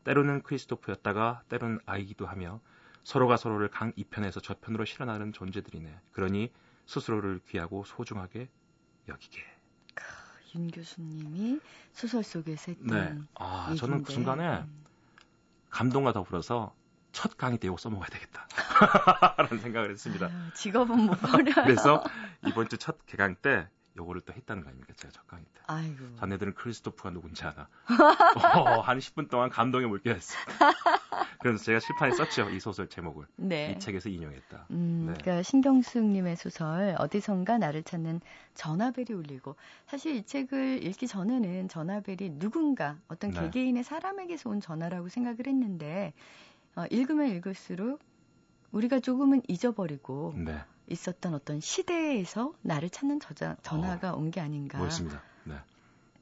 때로는 0.04 0.42
크리스토프였다가 0.44 1.44
때로는 1.50 1.80
아이기도 1.86 2.26
하며 2.26 2.60
서로가 3.04 3.38
서로를 3.38 3.70
강 3.70 3.94
이편에서 3.96 4.40
저편으로 4.40 4.86
실어나는 4.86 5.32
존재들이네. 5.34 6.02
그러니 6.12 6.52
스스로를 6.86 7.42
귀하고 7.48 7.84
소중하게 7.86 8.50
여기게. 9.08 9.42
윤 10.56 10.70
교수님이 10.70 11.60
소설 11.94 12.24
속에서 12.24 12.72
했던 12.72 12.88
네. 12.88 13.18
아, 13.36 13.72
얘기인데. 13.72 13.80
저는 13.80 14.04
그 14.04 14.12
순간에 14.12 14.60
음. 14.60 14.86
감동과 15.72 16.14
더불어서 16.14 16.76
첫 17.12 17.38
강의 17.38 17.58
때 17.58 17.68
이거 17.68 17.76
써먹어야 17.78 18.08
되겠다. 18.10 18.48
라는 19.38 19.60
생각을 19.60 19.92
했습니다. 19.92 20.28
아유, 20.28 20.54
직업은 20.56 20.98
못 20.98 21.20
버려요. 21.22 21.54
그래서 21.66 22.04
이번 22.48 22.70
주 22.70 22.78
첫 22.78 23.06
개강 23.06 23.36
때 23.42 23.68
요거를 23.98 24.22
또 24.22 24.34
했다는 24.34 24.64
거 24.64 24.70
아닙니까? 24.70 24.94
제가 24.96 25.14
때. 25.38 25.62
아이고. 25.68 26.16
자네들은 26.18 26.54
크리스토프가 26.54 27.10
누군지 27.12 27.44
아나. 27.44 27.68
어, 28.58 28.80
한 28.82 29.00
10분 29.00 29.30
동안 29.30 29.50
감동에 29.50 29.86
몰겨했어요. 29.86 30.42
그래서 31.42 31.64
제가 31.64 31.80
실판에 31.80 32.14
썼죠. 32.14 32.50
이 32.52 32.60
소설 32.60 32.88
제목을. 32.88 33.26
네. 33.36 33.74
이 33.76 33.80
책에서 33.80 34.10
인용했다. 34.10 34.68
음, 34.72 35.08
네. 35.08 35.14
그러니까 35.20 35.44
신경숙님의 35.44 36.38
소설 36.38 36.96
어디선가 37.00 37.58
나를 37.58 37.84
찾는 37.84 38.22
전화벨이 38.54 39.14
울리고 39.14 39.56
사실 39.88 40.16
이 40.16 40.24
책을 40.24 40.86
읽기 40.86 41.08
전에는 41.08 41.68
전화벨이 41.68 42.40
누군가 42.40 42.98
어떤 43.08 43.32
네. 43.32 43.42
개개인의 43.42 43.84
사람에게서 43.84 44.50
온 44.50 44.62
전화라고 44.62 45.10
생각을 45.10 45.48
했는데 45.48 46.14
어, 46.76 46.86
읽으면 46.90 47.28
읽을수록 47.30 48.00
우리가 48.72 49.00
조금은 49.00 49.42
잊어버리고 49.48 50.34
네. 50.38 50.64
있었던 50.92 51.34
어떤 51.34 51.60
시대에서 51.60 52.54
나를 52.62 52.90
찾는 52.90 53.20
저자, 53.20 53.56
전화가 53.64 54.14
어, 54.14 54.18
온게 54.18 54.40
아닌가. 54.42 54.78
멋있습니다. 54.78 55.22
네. 55.46 55.56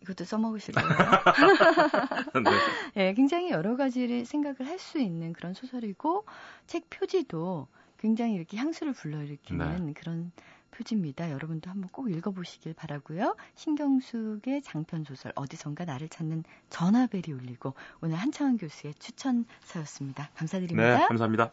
이것도 0.02 0.24
써먹으실래요? 0.26 0.86
네. 2.44 2.52
네, 2.96 3.14
굉장히 3.14 3.52
여러 3.52 3.76
가지를 3.76 4.26
생각을 4.26 4.66
할 4.66 4.80
수 4.80 4.98
있는 5.00 5.34
그런 5.34 5.54
소설이고 5.54 6.26
책 6.68 6.90
표지도 6.90 7.68
굉장히 7.98 8.34
이렇게 8.36 8.56
향수를 8.58 8.94
불러일으키는 8.94 9.88
네. 9.88 9.94
그런 9.94 10.32
표지입니다. 10.72 11.32
여러분도 11.32 11.70
한번 11.70 11.90
꼭 11.92 12.10
읽어보시길 12.10 12.74
바라고요. 12.76 13.36
신경숙의 13.56 14.62
장편 14.62 15.04
소설 15.04 15.34
어디선가 15.36 15.84
나를 15.84 16.08
찾는 16.08 16.46
전화벨이 16.70 17.34
울리고 17.34 17.74
오늘 18.02 18.16
한창원 18.16 18.58
교수의 18.58 18.94
추천사였습니다. 19.00 20.30
감사드립니다. 20.36 20.98
네, 21.00 21.08
감사합니다. 21.08 21.52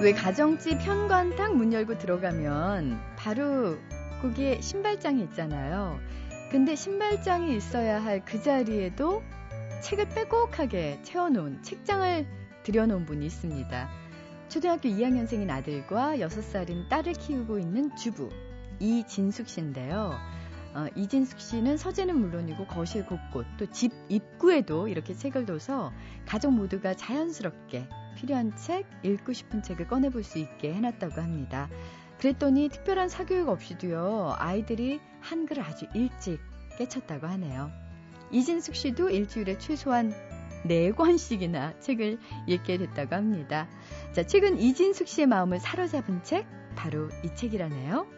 왜 0.00 0.12
가정집 0.12 0.80
현관탁 0.80 1.56
문 1.56 1.72
열고 1.72 1.98
들어가면 1.98 3.00
바로 3.16 3.76
거기에 4.22 4.60
신발장이 4.60 5.22
있잖아요. 5.24 5.98
근데 6.52 6.76
신발장이 6.76 7.56
있어야 7.56 8.02
할 8.02 8.24
그 8.24 8.40
자리에도 8.42 9.22
책을 9.82 10.08
빼곡하게 10.10 11.00
채워놓은 11.02 11.62
책장을 11.62 12.26
들여놓은 12.62 13.06
분이 13.06 13.26
있습니다. 13.26 13.88
초등학교 14.48 14.88
2학년생인 14.88 15.50
아들과 15.50 16.16
6살인 16.18 16.88
딸을 16.88 17.14
키우고 17.14 17.58
있는 17.58 17.94
주부 17.96 18.30
이진숙 18.78 19.48
씨인데요. 19.48 20.16
어, 20.74 20.86
이진숙 20.94 21.40
씨는 21.40 21.76
서재는 21.76 22.16
물론이고 22.16 22.66
거실 22.66 23.04
곳곳 23.04 23.46
또 23.58 23.66
집 23.66 23.92
입구에도 24.08 24.86
이렇게 24.86 25.14
책을 25.14 25.44
둬서 25.44 25.92
가족 26.26 26.52
모두가 26.52 26.94
자연스럽게 26.94 27.88
필요한 28.18 28.54
책, 28.56 28.84
읽고 29.04 29.32
싶은 29.32 29.62
책을 29.62 29.86
꺼내볼 29.86 30.24
수 30.24 30.38
있게 30.38 30.74
해놨다고 30.74 31.20
합니다. 31.20 31.68
그랬더니 32.18 32.68
특별한 32.68 33.08
사교육 33.08 33.48
없이도요, 33.48 34.34
아이들이 34.38 35.00
한글을 35.20 35.62
아주 35.62 35.86
일찍 35.94 36.40
깨쳤다고 36.76 37.28
하네요. 37.28 37.70
이진숙 38.32 38.74
씨도 38.74 39.10
일주일에 39.10 39.58
최소한 39.58 40.12
4권씩이나 40.64 41.80
책을 41.80 42.18
읽게 42.48 42.78
됐다고 42.78 43.14
합니다. 43.14 43.68
자, 44.12 44.26
최근 44.26 44.58
이진숙 44.58 45.06
씨의 45.06 45.28
마음을 45.28 45.60
사로잡은 45.60 46.24
책, 46.24 46.46
바로 46.74 47.08
이 47.24 47.32
책이라네요. 47.36 48.17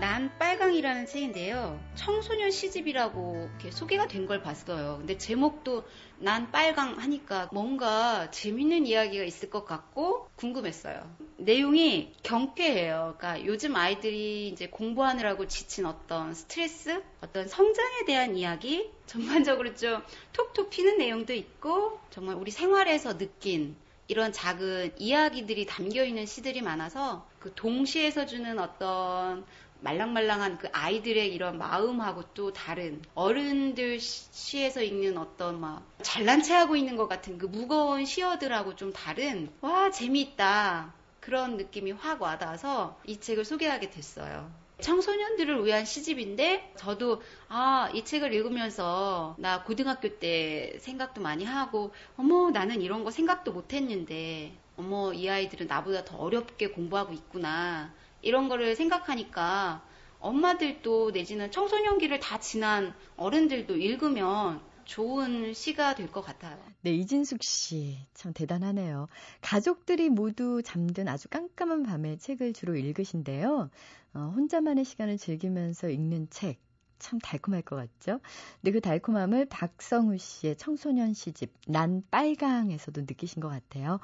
난 0.00 0.30
빨강이라는 0.38 1.04
책인데요. 1.06 1.78
청소년 1.94 2.50
시집이라고 2.50 3.50
소개가 3.70 4.06
된 4.08 4.26
걸 4.26 4.40
봤어요. 4.42 4.96
근데 4.98 5.18
제목도 5.18 5.84
난 6.18 6.50
빨강 6.50 6.98
하니까 6.98 7.50
뭔가 7.52 8.30
재밌는 8.30 8.86
이야기가 8.86 9.24
있을 9.24 9.50
것 9.50 9.66
같고 9.66 10.30
궁금했어요. 10.36 11.14
내용이 11.36 12.14
경쾌해요. 12.22 13.16
그러니까 13.18 13.44
요즘 13.44 13.76
아이들이 13.76 14.48
이제 14.48 14.68
공부하느라고 14.68 15.46
지친 15.48 15.84
어떤 15.84 16.32
스트레스, 16.32 17.02
어떤 17.20 17.46
성장에 17.46 18.04
대한 18.06 18.36
이야기, 18.36 18.90
전반적으로 19.06 19.74
좀 19.74 20.02
톡톡 20.32 20.70
튀는 20.70 20.96
내용도 20.98 21.34
있고 21.34 22.00
정말 22.10 22.36
우리 22.36 22.50
생활에서 22.50 23.18
느낀 23.18 23.76
이런 24.08 24.32
작은 24.32 24.94
이야기들이 24.98 25.66
담겨 25.66 26.04
있는 26.04 26.26
시들이 26.26 26.62
많아서 26.62 27.28
그 27.38 27.52
동시에서 27.54 28.26
주는 28.26 28.58
어떤 28.58 29.46
말랑말랑한 29.82 30.58
그 30.58 30.68
아이들의 30.72 31.32
이런 31.34 31.58
마음하고 31.58 32.24
또 32.34 32.52
다른 32.52 33.02
어른들 33.14 33.98
시에서 34.00 34.82
읽는 34.82 35.18
어떤 35.18 35.60
막 35.60 35.86
잘난 36.02 36.42
체 36.42 36.54
하고 36.54 36.76
있는 36.76 36.96
것 36.96 37.08
같은 37.08 37.38
그 37.38 37.46
무거운 37.46 38.04
시어들하고 38.04 38.76
좀 38.76 38.92
다른 38.92 39.50
와 39.60 39.90
재미있다 39.90 40.92
그런 41.20 41.56
느낌이 41.56 41.92
확 41.92 42.22
와닿아서 42.22 42.98
이 43.06 43.18
책을 43.18 43.44
소개하게 43.44 43.90
됐어요. 43.90 44.50
청소년들을 44.80 45.64
위한 45.64 45.84
시집인데 45.84 46.72
저도 46.76 47.22
아, 47.48 47.90
이 47.94 48.04
책을 48.04 48.32
읽으면서 48.32 49.36
나 49.38 49.62
고등학교 49.62 50.18
때 50.18 50.78
생각도 50.80 51.20
많이 51.20 51.44
하고 51.44 51.92
어머, 52.16 52.50
나는 52.50 52.80
이런 52.80 53.04
거 53.04 53.10
생각도 53.10 53.52
못 53.52 53.72
했는데 53.72 54.52
어머, 54.76 55.12
이 55.12 55.28
아이들은 55.28 55.66
나보다 55.66 56.04
더 56.04 56.16
어렵게 56.16 56.68
공부하고 56.68 57.12
있구나. 57.12 57.92
이런 58.22 58.48
거를 58.48 58.74
생각하니까 58.76 59.82
엄마들도 60.18 61.12
내지는 61.12 61.50
청소년기를 61.50 62.20
다 62.20 62.38
지난 62.38 62.94
어른들도 63.16 63.76
읽으면 63.76 64.60
좋은 64.84 65.54
시가 65.54 65.94
될 65.94 66.10
것 66.10 66.20
같아요. 66.20 66.58
네, 66.82 66.92
이진숙 66.92 67.42
씨. 67.42 67.98
참 68.14 68.32
대단하네요. 68.32 69.06
가족들이 69.40 70.08
모두 70.10 70.62
잠든 70.64 71.06
아주 71.08 71.28
깜깜한 71.28 71.84
밤에 71.84 72.16
책을 72.16 72.52
주로 72.52 72.74
읽으신데요. 72.74 73.70
어, 74.14 74.32
혼자만의 74.36 74.84
시간을 74.84 75.16
즐기면서 75.16 75.88
읽는 75.88 76.28
책. 76.30 76.58
참 76.98 77.18
달콤할 77.18 77.62
것 77.62 77.76
같죠? 77.76 78.20
근데 78.60 78.72
그 78.72 78.80
달콤함을 78.82 79.46
박성우 79.46 80.18
씨의 80.18 80.56
청소년 80.56 81.14
시집 81.14 81.50
난 81.66 82.02
빨강에서도 82.10 83.00
느끼신 83.02 83.40
것 83.40 83.48
같아요. 83.48 84.00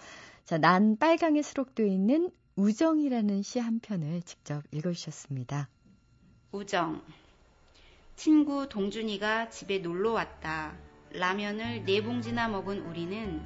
자, 0.46 0.56
난 0.56 0.96
빨강에 0.96 1.42
수록되어 1.42 1.84
있는 1.84 2.30
우정이라는 2.56 3.42
시 3.42 3.58
한 3.58 3.80
편을 3.80 4.22
직접 4.22 4.62
읽어주셨습니다. 4.72 5.68
우정. 6.52 7.02
친구 8.16 8.66
동준이가 8.68 9.50
집에 9.50 9.78
놀러 9.78 10.12
왔다. 10.12 10.74
라면을 11.10 11.84
네 11.84 12.02
봉지나 12.02 12.48
먹은 12.48 12.80
우리는 12.86 13.42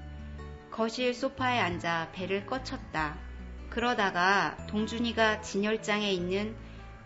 거실 0.71 1.13
소파에 1.13 1.59
앉아 1.59 2.13
배를 2.13 2.47
꺼쳤다. 2.47 3.19
그러다가 3.69 4.57
동준이가 4.69 5.41
진열장에 5.43 6.13
있는 6.13 6.55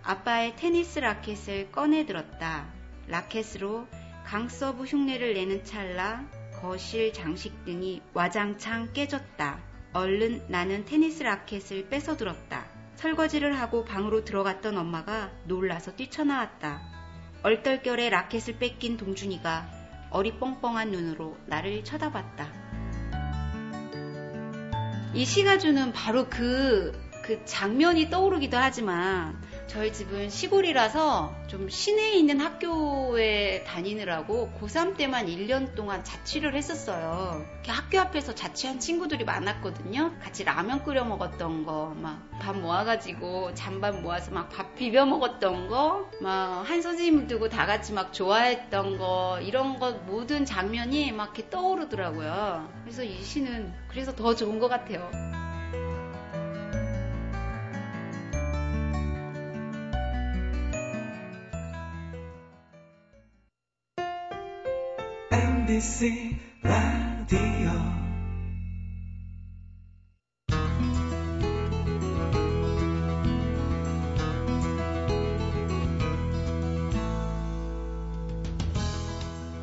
아빠의 0.02 0.56
테니스 0.56 0.98
라켓을 0.98 1.72
꺼내 1.72 2.04
들었다. 2.04 2.70
라켓으로 3.08 3.88
강서부 4.26 4.84
흉내를 4.84 5.32
내는 5.32 5.64
찰나 5.64 6.28
거실 6.60 7.14
장식 7.14 7.64
등이 7.64 8.02
와장창 8.12 8.92
깨졌다. 8.92 9.73
얼른 9.96 10.46
나는 10.48 10.84
테니스 10.84 11.22
라켓을 11.22 11.88
뺏어 11.88 12.16
들었다. 12.16 12.66
설거지를 12.96 13.60
하고 13.60 13.84
방으로 13.84 14.24
들어갔던 14.24 14.76
엄마가 14.76 15.30
놀라서 15.44 15.94
뛰쳐나왔다. 15.94 16.82
얼떨결에 17.44 18.10
라켓을 18.10 18.58
뺏긴 18.58 18.96
동준이가 18.96 19.70
어리뻥뻥한 20.10 20.90
눈으로 20.90 21.36
나를 21.46 21.84
쳐다봤다. 21.84 22.48
이 25.14 25.24
시가 25.24 25.58
주는 25.58 25.92
바로 25.92 26.28
그, 26.28 26.90
그 27.22 27.44
장면이 27.44 28.10
떠오르기도 28.10 28.56
하지만 28.56 29.40
저희 29.66 29.92
집은 29.92 30.30
시골이라서 30.30 31.34
좀 31.48 31.68
시내에 31.68 32.12
있는 32.12 32.40
학교에 32.40 33.64
다니느라고 33.64 34.52
고3 34.60 34.96
때만 34.96 35.26
1년 35.26 35.74
동안 35.74 36.04
자취를 36.04 36.54
했었어요. 36.54 37.44
학교 37.66 37.98
앞에서 38.00 38.34
자취한 38.34 38.78
친구들이 38.78 39.24
많았거든요. 39.24 40.12
같이 40.20 40.44
라면 40.44 40.84
끓여 40.84 41.04
먹었던 41.04 41.64
거, 41.64 41.94
막 41.96 42.24
밥 42.40 42.58
모아가지고 42.58 43.54
잔반 43.54 44.02
모아서 44.02 44.30
막 44.32 44.48
밥 44.50 44.74
비벼 44.74 45.06
먹었던 45.06 45.68
거, 45.68 46.10
막 46.20 46.62
한 46.64 46.82
선생님을 46.82 47.26
두고 47.26 47.48
다 47.48 47.66
같이 47.66 47.92
막 47.92 48.12
좋아했던 48.12 48.98
거, 48.98 49.38
이런 49.42 49.78
것 49.78 50.04
모든 50.04 50.44
장면이 50.44 51.12
막 51.12 51.24
이렇게 51.34 51.48
떠오르더라고요. 51.50 52.68
그래서 52.82 53.02
이 53.02 53.22
시는 53.22 53.72
그래서 53.88 54.14
더 54.14 54.34
좋은 54.34 54.58
것 54.60 54.68
같아요. 54.68 55.10
MBC 65.64 66.36
라디오 66.62 67.70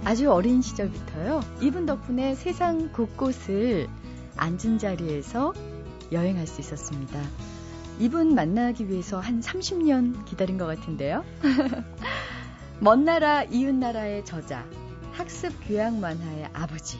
아주 0.04 0.32
어린 0.32 0.64
시절부터요. 0.64 1.42
이분 1.62 1.86
덕분에 1.86 2.34
세상 2.34 2.92
곳곳을 2.92 3.88
앉은 4.38 4.80
자리에서 4.80 5.54
여행할 6.12 6.48
수 6.48 6.62
있었습니다. 6.62 7.22
이분 8.00 8.34
만나기 8.34 8.90
위해서 8.90 9.20
한 9.20 9.40
30년 9.40 10.26
기다린 10.26 10.58
것 10.58 10.66
같은데요. 10.66 11.24
먼 12.82 13.06
나라 13.06 13.44
이웃 13.44 13.76
나라의 13.76 14.26
저자 14.26 14.66
학습 15.12 15.52
교양 15.68 16.00
만화의 16.00 16.50
아버지. 16.54 16.98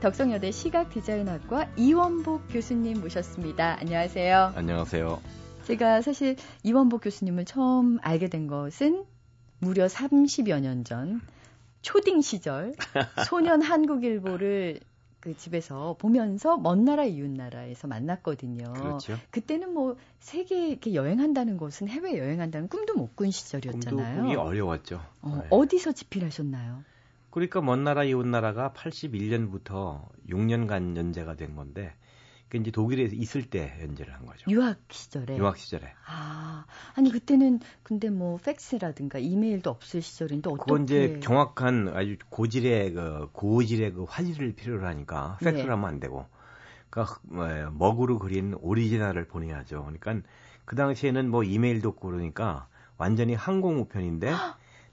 덕성여대 0.00 0.50
시각 0.50 0.90
디자인학과 0.90 1.70
이원복 1.76 2.48
교수님 2.50 3.00
모셨습니다. 3.00 3.78
안녕하세요. 3.80 4.52
안녕하세요. 4.54 5.20
제가 5.64 6.02
사실 6.02 6.36
이원복 6.62 7.02
교수님을 7.02 7.44
처음 7.44 7.98
알게 8.02 8.28
된 8.28 8.46
것은 8.46 9.04
무려 9.58 9.86
30여 9.86 10.60
년 10.60 10.84
전 10.84 11.20
초딩 11.82 12.20
시절 12.20 12.74
소년 13.30 13.62
한국일보를 13.62 14.80
그 15.20 15.36
집에서 15.36 15.96
보면서 15.98 16.56
먼 16.56 16.84
나라 16.84 17.04
이웃 17.04 17.28
나라에서 17.30 17.88
만났거든요. 17.88 18.72
그렇죠. 18.74 19.16
그때는 19.30 19.72
뭐 19.72 19.96
세계 20.20 20.68
이렇게 20.68 20.94
여행한다는 20.94 21.56
것은 21.56 21.88
해외 21.88 22.18
여행한다는 22.18 22.68
꿈도 22.68 22.94
못 22.94 23.16
꾼 23.16 23.30
시절이었잖아요. 23.30 24.14
꿈도 24.14 24.22
꾸기 24.22 24.36
어려웠죠. 24.36 25.00
어, 25.22 25.38
네. 25.42 25.46
어디서 25.50 25.92
집필하셨나요? 25.92 26.84
그러니까 27.36 27.60
먼 27.60 27.84
나라 27.84 28.02
이웃 28.02 28.26
나라가 28.26 28.72
81년부터 28.72 30.08
6년간 30.30 30.96
연재가 30.96 31.34
된 31.34 31.54
건데 31.54 31.92
그 32.48 32.56
이제 32.56 32.70
독일에 32.70 33.10
있을 33.12 33.50
때 33.50 33.76
연재를 33.82 34.14
한 34.14 34.24
거죠. 34.24 34.50
유학 34.50 34.78
시절에. 34.90 35.36
유학 35.36 35.58
시절에. 35.58 35.92
아, 36.06 36.64
아니 36.94 37.12
그때는 37.12 37.60
근데 37.82 38.08
뭐 38.08 38.38
팩스라든가 38.38 39.18
이메일도 39.18 39.68
없을 39.68 40.00
시절인데 40.00 40.48
어떻게? 40.48 40.62
그건 40.64 40.84
이제 40.84 41.20
정확한 41.20 41.90
아주 41.94 42.16
고질의 42.30 42.92
그 42.94 43.28
고질의 43.32 43.92
그 43.92 44.04
화질을 44.04 44.54
필요로 44.54 44.86
하니까 44.86 45.36
팩스를 45.42 45.66
네. 45.66 45.70
하면 45.72 45.84
안 45.90 46.00
되고 46.00 46.24
그러니까 46.88 47.18
뭐, 47.24 47.46
먹으로 47.70 48.18
그린 48.18 48.54
오리지널을 48.54 49.26
보내야죠. 49.26 49.82
그러니까 49.82 50.26
그 50.64 50.74
당시에는 50.74 51.28
뭐 51.28 51.44
이메일도 51.44 51.90
없고 51.90 52.08
그러니까 52.08 52.66
완전히 52.96 53.34
항공우편인데 53.34 54.32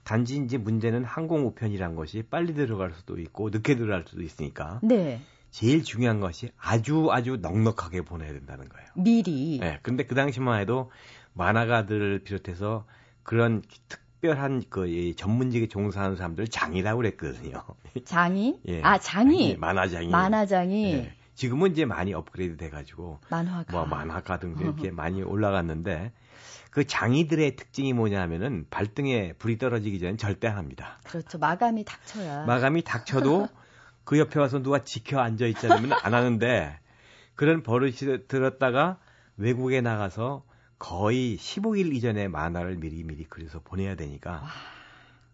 단지 0.04 0.36
이제 0.36 0.58
문제는 0.58 1.04
항공우편이란 1.04 1.96
것이 1.96 2.22
빨리 2.22 2.54
들어갈 2.54 2.92
수도 2.92 3.18
있고 3.18 3.50
늦게 3.50 3.76
들어갈 3.76 4.04
수도 4.06 4.22
있으니까 4.22 4.80
네. 4.82 5.20
제일 5.50 5.82
중요한 5.82 6.20
것이 6.20 6.50
아주 6.58 7.08
아주 7.10 7.38
넉넉하게 7.40 8.02
보내야 8.02 8.32
된다는 8.32 8.68
거예요. 8.68 8.88
미리. 8.96 9.58
네, 9.60 9.78
근데 9.82 10.04
그 10.04 10.14
당시만 10.14 10.60
해도 10.60 10.90
만화가들을 11.32 12.20
비롯해서 12.24 12.84
그런 13.22 13.62
특별한 13.88 14.64
그 14.68 15.14
전문직에 15.16 15.68
종사하는 15.68 16.16
사람들 16.16 16.48
장이라고 16.48 16.98
그랬거든요. 16.98 17.62
장이? 18.04 18.60
예. 18.68 18.82
아, 18.82 18.98
장이? 18.98 19.50
아니, 19.52 19.56
만화장이. 19.56 20.08
만화장이. 20.08 20.92
예. 20.92 21.12
지금은 21.34 21.72
이제 21.72 21.84
많이 21.84 22.12
업그레이드 22.14 22.56
돼가지고 22.56 23.20
만화가. 23.30 23.72
뭐 23.72 23.86
만화가 23.86 24.38
등도 24.38 24.64
이렇게 24.64 24.90
많이 24.90 25.22
올라갔는데 25.22 26.12
그 26.74 26.84
장이들의 26.84 27.54
특징이 27.54 27.92
뭐냐면은 27.92 28.66
발등에 28.68 29.34
불이 29.34 29.58
떨어지기 29.58 30.00
전에 30.00 30.16
절대 30.16 30.48
안 30.48 30.58
합니다. 30.58 30.98
그렇죠. 31.04 31.38
마감이 31.38 31.84
닥쳐야. 31.84 32.46
마감이 32.46 32.82
닥쳐도 32.82 33.46
그 34.02 34.18
옆에 34.18 34.40
와서 34.40 34.60
누가 34.60 34.82
지켜 34.82 35.20
앉아 35.20 35.46
있자면 35.46 35.92
안 35.92 36.14
하는데 36.14 36.76
그런 37.36 37.62
버릇이 37.62 38.26
들었다가 38.26 38.98
외국에 39.36 39.82
나가서 39.82 40.44
거의 40.80 41.36
15일 41.36 41.94
이전에 41.94 42.26
만화를 42.26 42.74
미리미리 42.78 43.26
그려서 43.26 43.60
보내야 43.60 43.94
되니까 43.94 44.32
와. 44.32 44.48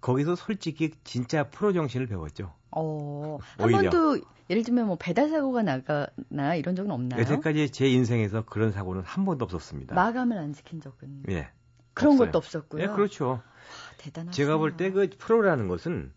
거기서 0.02 0.36
솔직히 0.36 0.90
진짜 1.04 1.44
프로 1.48 1.72
정신을 1.72 2.06
배웠죠. 2.06 2.52
어, 2.72 3.38
한. 3.58 3.70
번도 3.70 4.20
예를 4.50 4.62
들면 4.64 4.86
뭐 4.86 4.96
배달 4.98 5.28
사고가 5.28 5.62
나거나 5.62 6.54
이런 6.56 6.74
적은 6.74 6.90
없나요? 6.90 7.20
여태까지 7.20 7.70
제 7.70 7.88
인생에서 7.88 8.44
그런 8.44 8.72
사고는 8.72 9.02
한 9.02 9.24
번도 9.24 9.44
없었습니다. 9.44 9.94
마감을 9.94 10.36
안 10.38 10.52
지킨 10.52 10.80
적은 10.80 11.24
예. 11.28 11.48
그런 11.94 12.12
없어요. 12.14 12.26
것도 12.28 12.38
없었고요. 12.38 12.82
예, 12.82 12.86
그렇죠. 12.88 13.42
아, 13.44 13.94
대단하시네요. 13.98 14.32
제가 14.34 14.58
볼 14.58 14.76
때 14.76 14.90
그 14.90 15.08
프로라는 15.18 15.68
것은 15.68 16.12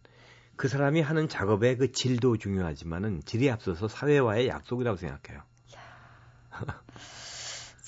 그 0.56 0.68
사람이 0.68 1.02
하는 1.02 1.28
작업의 1.28 1.78
그 1.78 1.92
질도 1.92 2.38
중요하지만은 2.38 3.22
질이 3.26 3.50
앞서서 3.52 3.88
사회와의 3.88 4.48
약속이라고 4.48 4.98
생각해요. 4.98 5.42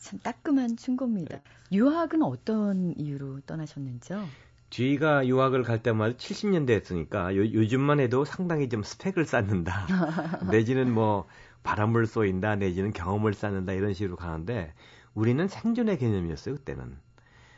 참 0.01 0.19
따끔한 0.19 0.77
충고입니다. 0.77 1.39
유학은 1.71 2.21
어떤 2.23 2.93
이유로 2.97 3.41
떠나셨는지요? 3.41 4.27
저희가 4.75 5.25
유학을 5.25 5.63
갈 5.63 5.81
때마다 5.81 6.15
70년대 6.17 6.71
했으니까 6.71 7.35
요, 7.37 7.67
즘만 7.67 8.01
해도 8.01 8.25
상당히 8.25 8.67
좀 8.67 8.83
스펙을 8.83 9.25
쌓는다. 9.25 9.87
내지는 10.51 10.93
뭐 10.93 11.27
바람을 11.63 12.05
쏘인다. 12.05 12.55
내지는 12.57 12.91
경험을 12.91 13.33
쌓는다. 13.33 13.71
이런 13.71 13.93
식으로 13.93 14.17
가는데 14.17 14.73
우리는 15.13 15.47
생존의 15.47 15.97
개념이었어요. 15.97 16.55
그때는. 16.55 16.97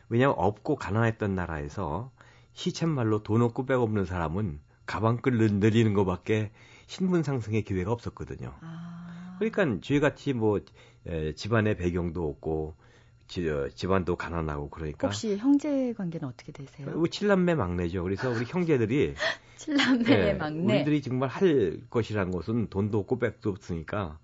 왜냐하면 0.09 0.35
없고 0.37 0.75
가난했던 0.75 1.33
나라에서 1.33 2.11
시쳇말로 2.53 3.23
돈 3.23 3.41
없고 3.41 3.65
백 3.65 3.79
없는 3.79 4.05
사람은 4.05 4.59
가방끈 4.85 5.37
늘- 5.37 5.53
늘리는 5.59 5.93
것밖에 5.95 6.51
신분 6.85 7.23
상승의 7.23 7.63
기회가 7.63 7.91
없었거든요. 7.91 8.53
아, 8.61 9.35
그러니까 9.39 9.79
저희 9.81 9.99
같이 9.99 10.33
뭐 10.33 10.59
에, 11.07 11.33
집안의 11.33 11.77
배경도 11.77 12.27
없고 12.29 12.75
지, 13.27 13.47
어, 13.49 13.69
집안도 13.73 14.15
가난하고 14.15 14.69
그러니까 14.69 15.07
혹시 15.07 15.37
형제 15.37 15.93
관계는 15.93 16.27
어떻게 16.27 16.51
되세요? 16.51 16.85
그리고 16.85 17.07
칠남매 17.07 17.55
막내죠. 17.55 18.03
그래서 18.03 18.29
우리 18.31 18.45
형제들이 18.45 19.15
칠남매 19.57 20.29
예, 20.29 20.33
막내. 20.33 20.77
우리들이 20.77 21.01
정말 21.01 21.29
할 21.29 21.79
것이란 21.89 22.31
것은 22.31 22.69
돈도 22.69 22.99
없고 22.99 23.19
백도 23.19 23.49
없으니까 23.49 24.19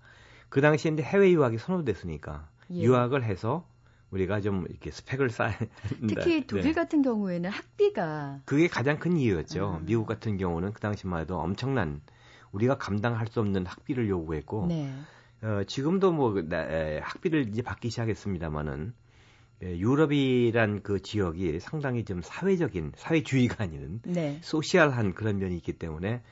그 0.48 0.60
당시에 0.60 0.92
이제 0.92 1.02
해외 1.02 1.30
유학이 1.32 1.58
선호됐으니까 1.58 2.48
예. 2.70 2.82
유학을 2.82 3.24
해서 3.24 3.66
우리가 4.10 4.40
좀 4.40 4.64
이렇게 4.68 4.90
스펙을 4.90 5.30
쌓는다. 5.30 5.68
특히 6.06 6.46
독일 6.46 6.64
네. 6.66 6.72
같은 6.72 7.02
경우에는 7.02 7.50
학비가 7.50 8.40
그게 8.44 8.68
가장 8.68 8.98
큰 8.98 9.16
이유였죠. 9.16 9.78
음. 9.80 9.86
미국 9.86 10.06
같은 10.06 10.36
경우는 10.36 10.72
그 10.72 10.80
당시만 10.80 11.22
해도 11.22 11.38
엄청난 11.38 12.00
우리가 12.52 12.78
감당할 12.78 13.26
수 13.26 13.40
없는 13.40 13.66
학비를 13.66 14.08
요구했고 14.08 14.66
네. 14.68 14.94
어, 15.44 15.62
지금도 15.66 16.12
뭐 16.12 16.40
나- 16.48 16.62
에, 16.64 17.00
학비를 17.02 17.48
이제 17.50 17.60
받기 17.62 17.90
시작했습니다만은 17.90 18.94
예, 19.62 19.78
유럽이란 19.78 20.82
그 20.82 21.00
지역이 21.02 21.60
상당히 21.60 22.04
좀 22.04 22.22
사회적인 22.22 22.92
사회주의가 22.96 23.64
아닌 23.64 24.00
네. 24.04 24.38
소시알한 24.42 25.14
그런 25.14 25.38
면이 25.38 25.56
있기 25.58 25.74
때문에 25.74 26.22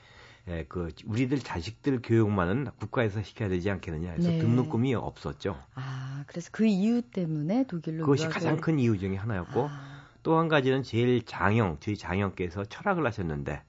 에, 0.49 0.65
그 0.69 0.89
우리들 1.05 1.39
자식들 1.41 2.01
교육만은 2.03 2.69
국가에서 2.81 3.23
시켜야 3.23 3.49
되지 3.49 3.71
않겠느냐 3.71 4.11
해서 4.13 4.31
네. 4.31 4.39
등록금이 4.39 4.95
없었죠. 4.95 5.57
아, 5.75 6.25
그래서 6.27 6.49
그 6.53 6.65
이유 6.67 7.03
때문에 7.03 7.67
독일로 7.67 8.05
그것이 8.07 8.27
유학을- 8.27 8.33
가장 8.33 8.57
큰 8.57 8.79
이유 8.79 8.99
중에 8.99 9.17
하나였고 9.17 9.69
아, 9.71 10.03
또한 10.23 10.49
가지는 10.49 10.83
제일 10.83 11.25
장형 11.25 11.77
저희 11.81 11.97
장형께서 11.97 12.65
철학을 12.65 13.05
하셨는데 13.07 13.63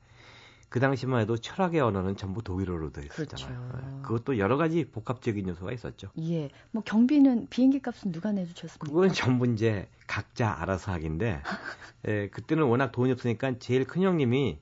그 0.74 0.80
당시만 0.80 1.22
해도 1.22 1.38
철학의 1.38 1.82
언어는 1.82 2.16
전부 2.18 2.42
독일어로 2.42 2.92
되어 2.92 3.04
있었잖아요. 3.04 3.70
그렇죠. 3.70 3.78
예, 3.88 4.02
그것도 4.02 4.40
여러 4.40 4.58
가지 4.58 4.86
복합적인 4.86 5.48
요소가 5.48 5.72
있었죠. 5.72 6.10
예. 6.20 6.50
뭐 6.72 6.82
경비는 6.84 7.46
비행기 7.52 7.80
값은 7.80 8.12
누가 8.12 8.32
내주셨습니까? 8.32 8.88
그건 8.88 9.14
전부 9.14 9.46
이제 9.46 9.88
각자 10.08 10.50
알아서 10.60 10.92
하긴데 10.92 11.44
예, 12.10 12.28
그때는 12.30 12.64
워낙 12.64 12.92
돈이 12.92 13.12
없으니까 13.12 13.60
제일 13.60 13.86
큰 13.86 14.02
형님이 14.02 14.58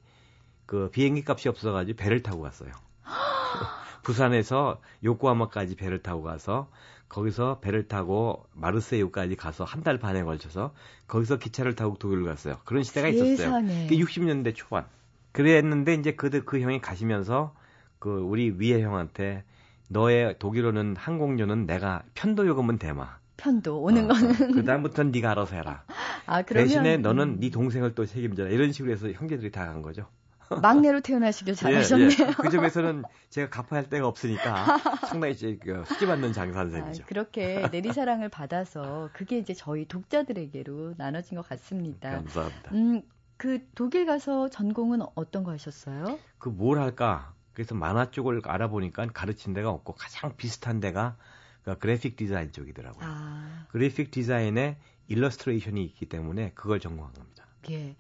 그 0.66 0.90
비행기 0.92 1.24
값이 1.26 1.48
없어가지고 1.48 1.96
배를 1.96 2.22
타고 2.22 2.42
갔어요. 2.42 2.72
부산에서 4.04 4.82
요코하마까지 5.06 5.78
배를 5.78 6.02
타고 6.04 6.24
가서 6.24 6.70
거기서 7.08 7.60
배를 7.62 7.88
타고 7.88 8.46
마르세유까지 8.54 9.38
가서 9.38 9.64
한 9.64 9.82
달 9.84 9.98
반에 9.98 10.24
걸쳐서 10.24 10.74
거기서 11.08 11.38
기차를 11.38 11.76
타고 11.76 11.96
독일을 11.98 12.26
갔어요. 12.26 12.60
그런 12.66 12.84
시대가 12.84 13.08
있었어요. 13.08 13.38
세상에. 13.38 13.88
그게 13.88 13.98
60년대 14.04 14.54
초반. 14.56 14.86
그랬는데 15.32 15.94
이제 15.96 16.14
그, 16.14 16.30
그 16.44 16.60
형이 16.60 16.82
가시면서 16.82 17.54
그 18.00 18.10
우리 18.20 18.52
위에 18.58 18.82
형한테 18.82 19.44
너의 19.90 20.36
독일어는 20.40 20.96
항공료는 20.98 21.66
내가 21.66 22.04
편도 22.16 22.48
요금은 22.48 22.78
대마. 22.78 23.20
편도 23.38 23.82
오는 23.82 24.06
어, 24.06 24.14
거는 24.14 24.52
그 24.54 24.64
다음부터는 24.64 25.12
네가 25.12 25.32
알아서 25.32 25.56
해라. 25.56 25.84
아 26.26 26.42
그러면 26.44 26.68
대신에 26.68 26.98
너는 26.98 27.24
음, 27.36 27.40
네 27.40 27.50
동생을 27.50 27.96
또 27.96 28.06
책임져라. 28.06 28.50
이런 28.50 28.72
식으로 28.72 28.92
해서 28.94 29.12
형제들이 29.12 29.52
다 29.52 29.66
간 29.66 29.82
거죠. 29.82 30.06
막내로 30.62 31.00
태어나시길 31.00 31.56
잘하셨네요. 31.56 32.10
예, 32.10 32.12
예. 32.28 32.32
그 32.34 32.50
점에서는 32.50 33.04
제가 33.30 33.50
갚아야 33.50 33.82
할 33.82 33.90
데가 33.90 34.06
없으니까 34.08 34.78
상당히 35.08 35.34
이제 35.34 35.58
그 35.62 35.84
수지받는 35.88 36.34
장사한 36.34 36.76
아. 36.76 36.92
그렇게 37.06 37.68
내리사랑을 37.72 38.28
받아서 38.30 39.10
그게 39.14 39.38
이제 39.38 39.54
저희 39.54 39.86
독자들에게로 39.86 40.96
나눠진 40.98 41.38
것 41.38 41.48
같습니다. 41.48 42.12
감사합니다. 42.12 42.72
음, 42.74 43.02
그 43.42 43.68
독일 43.74 44.06
가서 44.06 44.50
전공은 44.50 45.00
어떤 45.16 45.44
거 45.44 45.50
하셨어요? 45.52 46.20
그 46.38 46.50
뭘 46.50 46.78
할까? 46.80 47.34
그래서 47.54 47.74
만화 47.74 48.12
쪽을 48.12 48.42
알아보니까 48.46 49.08
가르친 49.08 49.54
데가 49.56 49.72
없고 49.72 49.94
가장 49.96 50.36
비슷한 50.38 50.80
데가 50.80 51.18
그 51.64 51.76
그래픽 51.80 52.16
디자인 52.18 52.52
쪽이더라고요. 52.52 53.04
아, 53.04 53.66
그래픽 53.72 54.12
디자인에 54.12 54.78
일러스트레이션이 55.08 55.84
있기 55.86 56.06
때문에 56.06 56.52
그걸 56.54 56.80
전공한 56.80 57.14
겁니다. 57.14 57.46
예. 57.72 57.96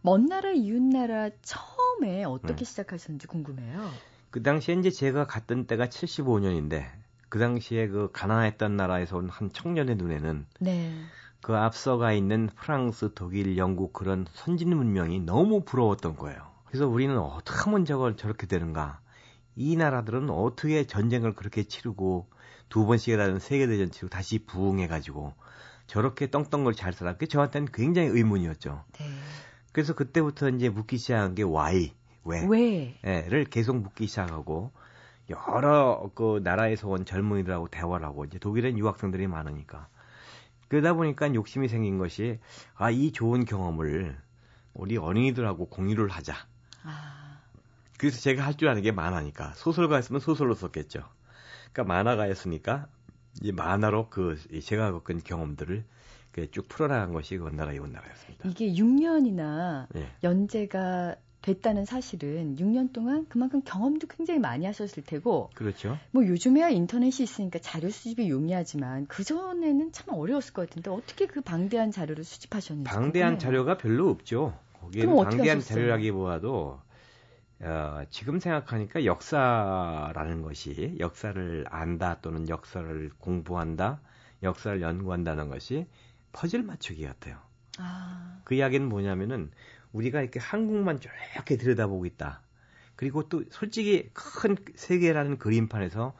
먼 0.00 0.24
나라 0.24 0.52
이웃 0.52 0.80
나라 0.80 1.28
처음에 1.42 2.24
어떻게 2.24 2.62
음. 2.62 2.64
시작하셨는지 2.64 3.26
궁금해요. 3.26 3.90
그 4.30 4.42
당시에 4.42 4.74
이제 4.76 4.90
제가 4.90 5.26
갔던 5.26 5.66
때가 5.66 5.86
75년인데 5.88 6.86
그 7.28 7.38
당시에 7.38 7.88
그 7.88 8.08
가난했던 8.12 8.74
나라에서 8.76 9.18
온 9.18 9.28
한 9.28 9.52
청년의 9.52 9.96
눈에는 9.96 10.46
네. 10.60 10.94
그 11.40 11.56
앞서가 11.56 12.12
있는 12.12 12.48
프랑스, 12.56 13.12
독일, 13.14 13.56
영국 13.56 13.92
그런 13.92 14.26
선진 14.32 14.76
문명이 14.76 15.20
너무 15.20 15.62
부러웠던 15.62 16.16
거예요. 16.16 16.40
그래서 16.66 16.86
우리는 16.86 17.16
어떻게 17.18 17.58
하면 17.64 17.84
저걸 17.84 18.16
저렇게 18.16 18.46
되는가? 18.46 19.00
이 19.56 19.76
나라들은 19.76 20.30
어떻게 20.30 20.86
전쟁을 20.86 21.34
그렇게 21.34 21.64
치르고 21.64 22.28
두 22.68 22.86
번씩이라는 22.86 23.38
세계대전 23.38 23.90
치르고 23.90 24.10
다시 24.10 24.44
부흥해가지고 24.44 25.32
저렇게 25.86 26.30
떵떵걸 26.30 26.74
잘 26.74 26.92
살아? 26.92 27.14
그게 27.14 27.26
저한테는 27.26 27.68
굉장히 27.72 28.08
의문이었죠. 28.08 28.84
네. 28.98 29.06
그래서 29.72 29.94
그때부터 29.94 30.50
이제 30.50 30.68
묻기 30.68 30.98
시작한 30.98 31.34
게 31.34 31.42
why, 31.42 31.92
왜? 32.24 32.46
왜? 32.46 32.98
예,를 33.06 33.44
계속 33.44 33.76
묻기 33.76 34.06
시작하고 34.06 34.70
여러 35.30 36.10
그 36.14 36.40
나라에서 36.42 36.88
온 36.88 37.04
젊은이들하고 37.04 37.68
대화를 37.68 38.06
하고 38.06 38.24
이제 38.24 38.38
독일엔 38.38 38.78
유학생들이 38.78 39.26
많으니까 39.26 39.88
그러다 40.68 40.94
보니까 40.94 41.32
욕심이 41.34 41.68
생긴 41.68 41.98
것이 41.98 42.38
아 42.74 42.90
이 42.90 43.12
좋은 43.12 43.44
경험을 43.44 44.16
우리 44.74 44.96
어린이들하고 44.96 45.66
공유를 45.68 46.08
하자. 46.08 46.34
아, 46.84 47.40
그래서 47.98 48.20
제가 48.20 48.44
할 48.44 48.54
줄 48.54 48.68
아는 48.68 48.82
게 48.82 48.92
만화니까 48.92 49.54
소설가였으면 49.54 50.20
소설로 50.20 50.54
썼겠죠. 50.54 51.02
그러니까 51.72 51.84
만화가였으니까 51.94 52.86
이 53.42 53.52
만화로 53.52 54.08
그 54.10 54.36
제가 54.62 54.92
겪은 54.92 55.22
경험들을 55.24 55.84
쭉 56.52 56.68
풀어나간 56.68 57.12
것이 57.12 57.36
그 57.36 57.44
원나라 57.44 57.72
이웃나라였습니다. 57.72 58.48
이게 58.48 58.72
6년이나 58.72 59.86
예. 59.96 60.08
연재가 60.22 61.16
됐다는 61.42 61.84
사실은 61.84 62.56
6년 62.56 62.92
동안 62.92 63.26
그만큼 63.28 63.62
경험도 63.64 64.06
굉장히 64.08 64.40
많이 64.40 64.66
하셨을 64.66 65.04
테고 65.04 65.50
그렇죠. 65.54 65.96
뭐 66.10 66.26
요즘에야 66.26 66.68
인터넷이 66.68 67.22
있으니까 67.22 67.58
자료 67.60 67.90
수집이 67.90 68.28
용이하지만 68.28 69.06
그 69.06 69.22
전에는 69.24 69.92
참 69.92 70.14
어려웠을 70.14 70.52
것 70.52 70.68
같은데 70.68 70.90
어떻게 70.90 71.26
그 71.26 71.40
방대한 71.40 71.90
자료를 71.90 72.24
수집하셨는지 72.24 72.88
방대한 72.88 73.34
궁금해요. 73.34 73.38
자료가 73.38 73.78
별로 73.78 74.10
없죠. 74.10 74.58
거기에는 74.80 75.16
방대한? 75.16 75.60
자료라기보다도 75.60 76.80
어, 77.60 78.02
지금 78.10 78.38
생각하니까 78.38 79.04
역사라는 79.04 80.42
것이 80.42 80.96
역사를 81.00 81.64
안다 81.68 82.20
또는 82.20 82.48
역사를 82.48 83.10
공부한다, 83.18 84.00
역사를 84.42 84.80
연구한다는 84.80 85.48
것이 85.48 85.86
퍼즐 86.32 86.62
맞추기 86.62 87.04
같아요. 87.04 87.38
아, 87.78 88.40
그 88.44 88.54
이야기는 88.54 88.88
뭐냐면은 88.88 89.50
우리가 89.98 90.20
이렇게 90.22 90.38
한국만 90.38 91.00
이렇게 91.34 91.56
들여다보고 91.56 92.06
있다. 92.06 92.40
그리고 92.94 93.28
또 93.28 93.44
솔직히 93.50 94.10
큰 94.12 94.56
세계라는 94.74 95.38
그림판에서 95.38 96.14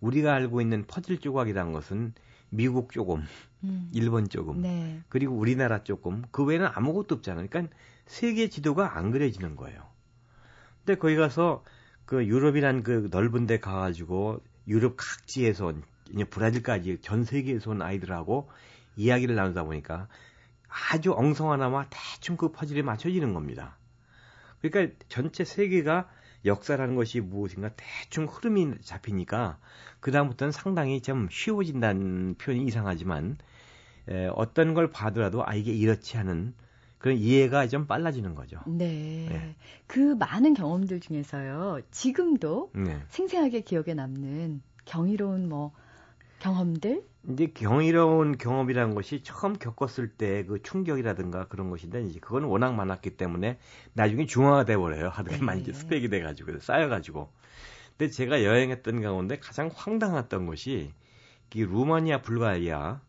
우리가 0.00 0.34
알고 0.34 0.60
있는 0.60 0.84
퍼즐 0.86 1.18
조각이라는 1.18 1.72
것은 1.72 2.12
미국 2.50 2.92
조금, 2.92 3.24
음. 3.62 3.88
일본 3.92 4.28
조금, 4.28 4.62
네. 4.62 5.00
그리고 5.08 5.36
우리나라 5.36 5.84
조금, 5.84 6.22
그 6.32 6.44
외에는 6.44 6.68
아무것도 6.72 7.16
없잖아요. 7.16 7.46
그러니까 7.48 7.74
세계 8.06 8.48
지도가 8.48 8.96
안 8.96 9.12
그려지는 9.12 9.54
거예요. 9.54 9.86
근데 10.78 10.98
거기 10.98 11.14
가서 11.14 11.62
그 12.04 12.26
유럽이란 12.26 12.82
그 12.82 13.08
넓은 13.12 13.46
데 13.46 13.60
가가지고 13.60 14.40
유럽 14.66 14.96
각지에서 14.96 15.66
온, 15.66 15.82
브라질까지 16.30 16.98
전 17.02 17.24
세계에서 17.24 17.70
온 17.70 17.82
아이들하고 17.82 18.48
이야기를 18.96 19.36
나누다 19.36 19.62
보니까 19.62 20.08
아주 20.70 21.12
엉성하나마 21.12 21.86
대충 21.90 22.36
그 22.36 22.52
퍼즐에 22.52 22.82
맞춰지는 22.82 23.34
겁니다. 23.34 23.76
그러니까 24.60 24.94
전체 25.08 25.44
세계가 25.44 26.08
역사라는 26.44 26.94
것이 26.94 27.20
무엇인가 27.20 27.70
대충 27.76 28.26
흐름이 28.26 28.80
잡히니까 28.82 29.58
그다음부터는 30.00 30.52
상당히 30.52 31.00
좀 31.02 31.28
쉬워진다는 31.30 32.36
표현이 32.36 32.64
이상하지만 32.66 33.36
에, 34.08 34.28
어떤 34.34 34.74
걸 34.74 34.90
봐더라도 34.90 35.44
아 35.44 35.54
이게 35.54 35.72
이렇지 35.72 36.16
않은 36.18 36.54
그런 36.98 37.16
이해가 37.16 37.66
좀 37.68 37.86
빨라지는 37.86 38.34
거죠. 38.34 38.60
네. 38.66 39.26
네. 39.28 39.56
그 39.86 39.98
많은 39.98 40.54
경험들 40.54 41.00
중에서요. 41.00 41.80
지금도 41.90 42.70
네. 42.74 43.02
생생하게 43.08 43.62
기억에 43.62 43.94
남는 43.94 44.62
경이로운 44.84 45.48
뭐 45.48 45.72
경험들? 46.40 47.04
이제 47.28 47.48
경이로운 47.48 48.38
경험이라는 48.38 48.94
것이 48.94 49.22
처음 49.22 49.54
겪었을 49.58 50.08
때 50.16 50.44
그 50.46 50.62
충격이라든가 50.62 51.48
그런 51.48 51.68
것인데 51.70 52.02
이제 52.04 52.18
그건 52.20 52.44
워낙 52.44 52.72
많았기 52.74 53.16
때문에 53.16 53.58
나중에 53.92 54.26
중화가 54.26 54.64
돼 54.64 54.76
버려요. 54.76 55.08
하도 55.10 55.30
네. 55.30 55.38
많이 55.38 55.60
이제 55.62 55.72
스펙이 55.72 56.08
돼 56.08 56.22
가지고 56.22 56.58
쌓여 56.60 56.88
가지고. 56.88 57.30
근데 57.98 58.10
제가 58.10 58.42
여행했던 58.44 59.02
가운데 59.02 59.38
가장 59.38 59.70
황당했던 59.74 60.46
것이 60.46 60.92
이 61.54 61.64
루마니아 61.64 62.22
불가리아 62.22 63.00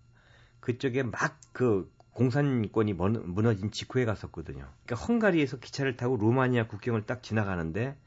그쪽에 0.60 1.04
막 1.04 1.40
그 1.54 1.92
공산권이 2.14 2.94
먼- 2.94 3.24
무너진 3.34 3.72
직후에 3.72 4.06
갔었거든요. 4.06 4.66
그러니까 4.86 5.06
헝가리에서 5.06 5.58
기차를 5.58 5.98
타고 5.98 6.16
루마니아 6.18 6.68
국경을 6.68 7.06
딱 7.06 7.24
지나가는데 7.24 7.98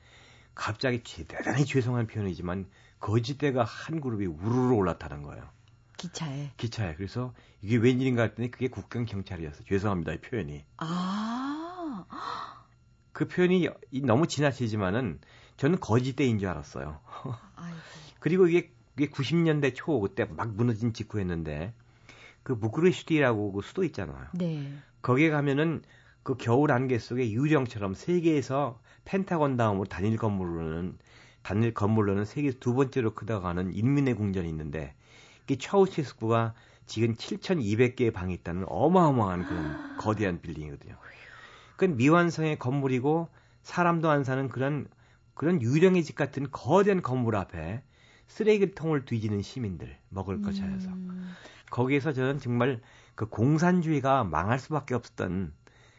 갑자기 0.55 1.03
죄- 1.03 1.25
대단히 1.25 1.65
죄송한 1.67 2.07
표현이지만 2.07 2.67
거짓대가 3.01 3.65
한 3.65 4.01
그룹이 4.01 4.27
우르르 4.27 4.73
올라타는 4.75 5.23
거예요. 5.23 5.45
기차에. 5.97 6.51
기차에. 6.57 6.95
그래서 6.97 7.33
이게 7.63 7.77
웬일인가 7.77 8.23
했더니 8.23 8.51
그게 8.51 8.69
국경 8.69 9.05
경찰이었어. 9.05 9.65
죄송합니다. 9.65 10.13
이 10.13 10.21
표현이. 10.21 10.65
아. 10.79 12.05
그 13.13 13.29
표현이 13.29 13.69
이- 13.93 14.01
너무 14.01 14.27
지나치지만은 14.27 15.21
저는 15.57 15.79
거짓대인 15.81 16.39
줄 16.39 16.49
알았어요. 16.49 17.01
그리고 18.19 18.49
이게, 18.49 18.73
이게 18.99 19.09
90년대 19.09 19.75
초 19.75 20.01
그때 20.01 20.25
막 20.25 20.55
무너진 20.55 20.93
직후였는데 20.93 21.73
그 22.43 22.59
부크레슈티라고 22.59 23.53
그 23.53 23.63
수도 23.63 23.85
있잖아요. 23.85 24.27
네. 24.35 24.73
거기에 25.03 25.31
가면은 25.31 25.83
그 26.23 26.37
겨울 26.37 26.73
안개 26.73 26.99
속에 26.99 27.31
유령처럼 27.31 27.95
세계에서 27.95 28.81
펜타곤 29.05 29.57
다음으로 29.57 29.85
단일 29.85 30.17
건물로는 30.17 30.99
단일 31.43 31.75
건물로는 31.75 32.25
세계에서 32.25 32.59
두 32.59 32.75
번째로 32.75 33.15
크다고 33.15 33.47
하는 33.47 33.73
인민의 33.75 34.15
궁전이 34.15 34.49
있는데 34.49 34.95
이 35.49 35.59
차우체스쿠가 35.59 36.55
지금 36.87 37.15
7,200개의 37.15 38.13
방이 38.13 38.35
있다는 38.35 38.65
어마어마한 38.69 39.47
그런 39.47 39.97
거대한 39.99 40.41
빌딩이거든요. 40.41 40.97
그건 41.77 41.97
미완성의 41.97 42.59
건물이고 42.59 43.29
사람도 43.63 44.11
안 44.11 44.25
사는 44.25 44.49
그런 44.49 44.87
그런 45.35 45.61
유령의 45.61 46.05
집 46.05 46.15
같은 46.15 46.47
거대한 46.51 47.03
건물 47.03 47.37
앞에 47.37 47.83
쓰레기통을 48.29 49.05
뒤지는 49.05 49.43
시민들 49.43 49.97
먹을 50.09 50.41
것 50.41 50.55
찾아서 50.55 50.89
음, 50.89 51.35
거기에서 51.71 52.13
저는 52.13 52.39
정말 52.39 52.81
그 53.15 53.27
공산주의가 53.27 54.25
망할 54.25 54.59
수밖에 54.59 54.95
없었던 54.95 55.53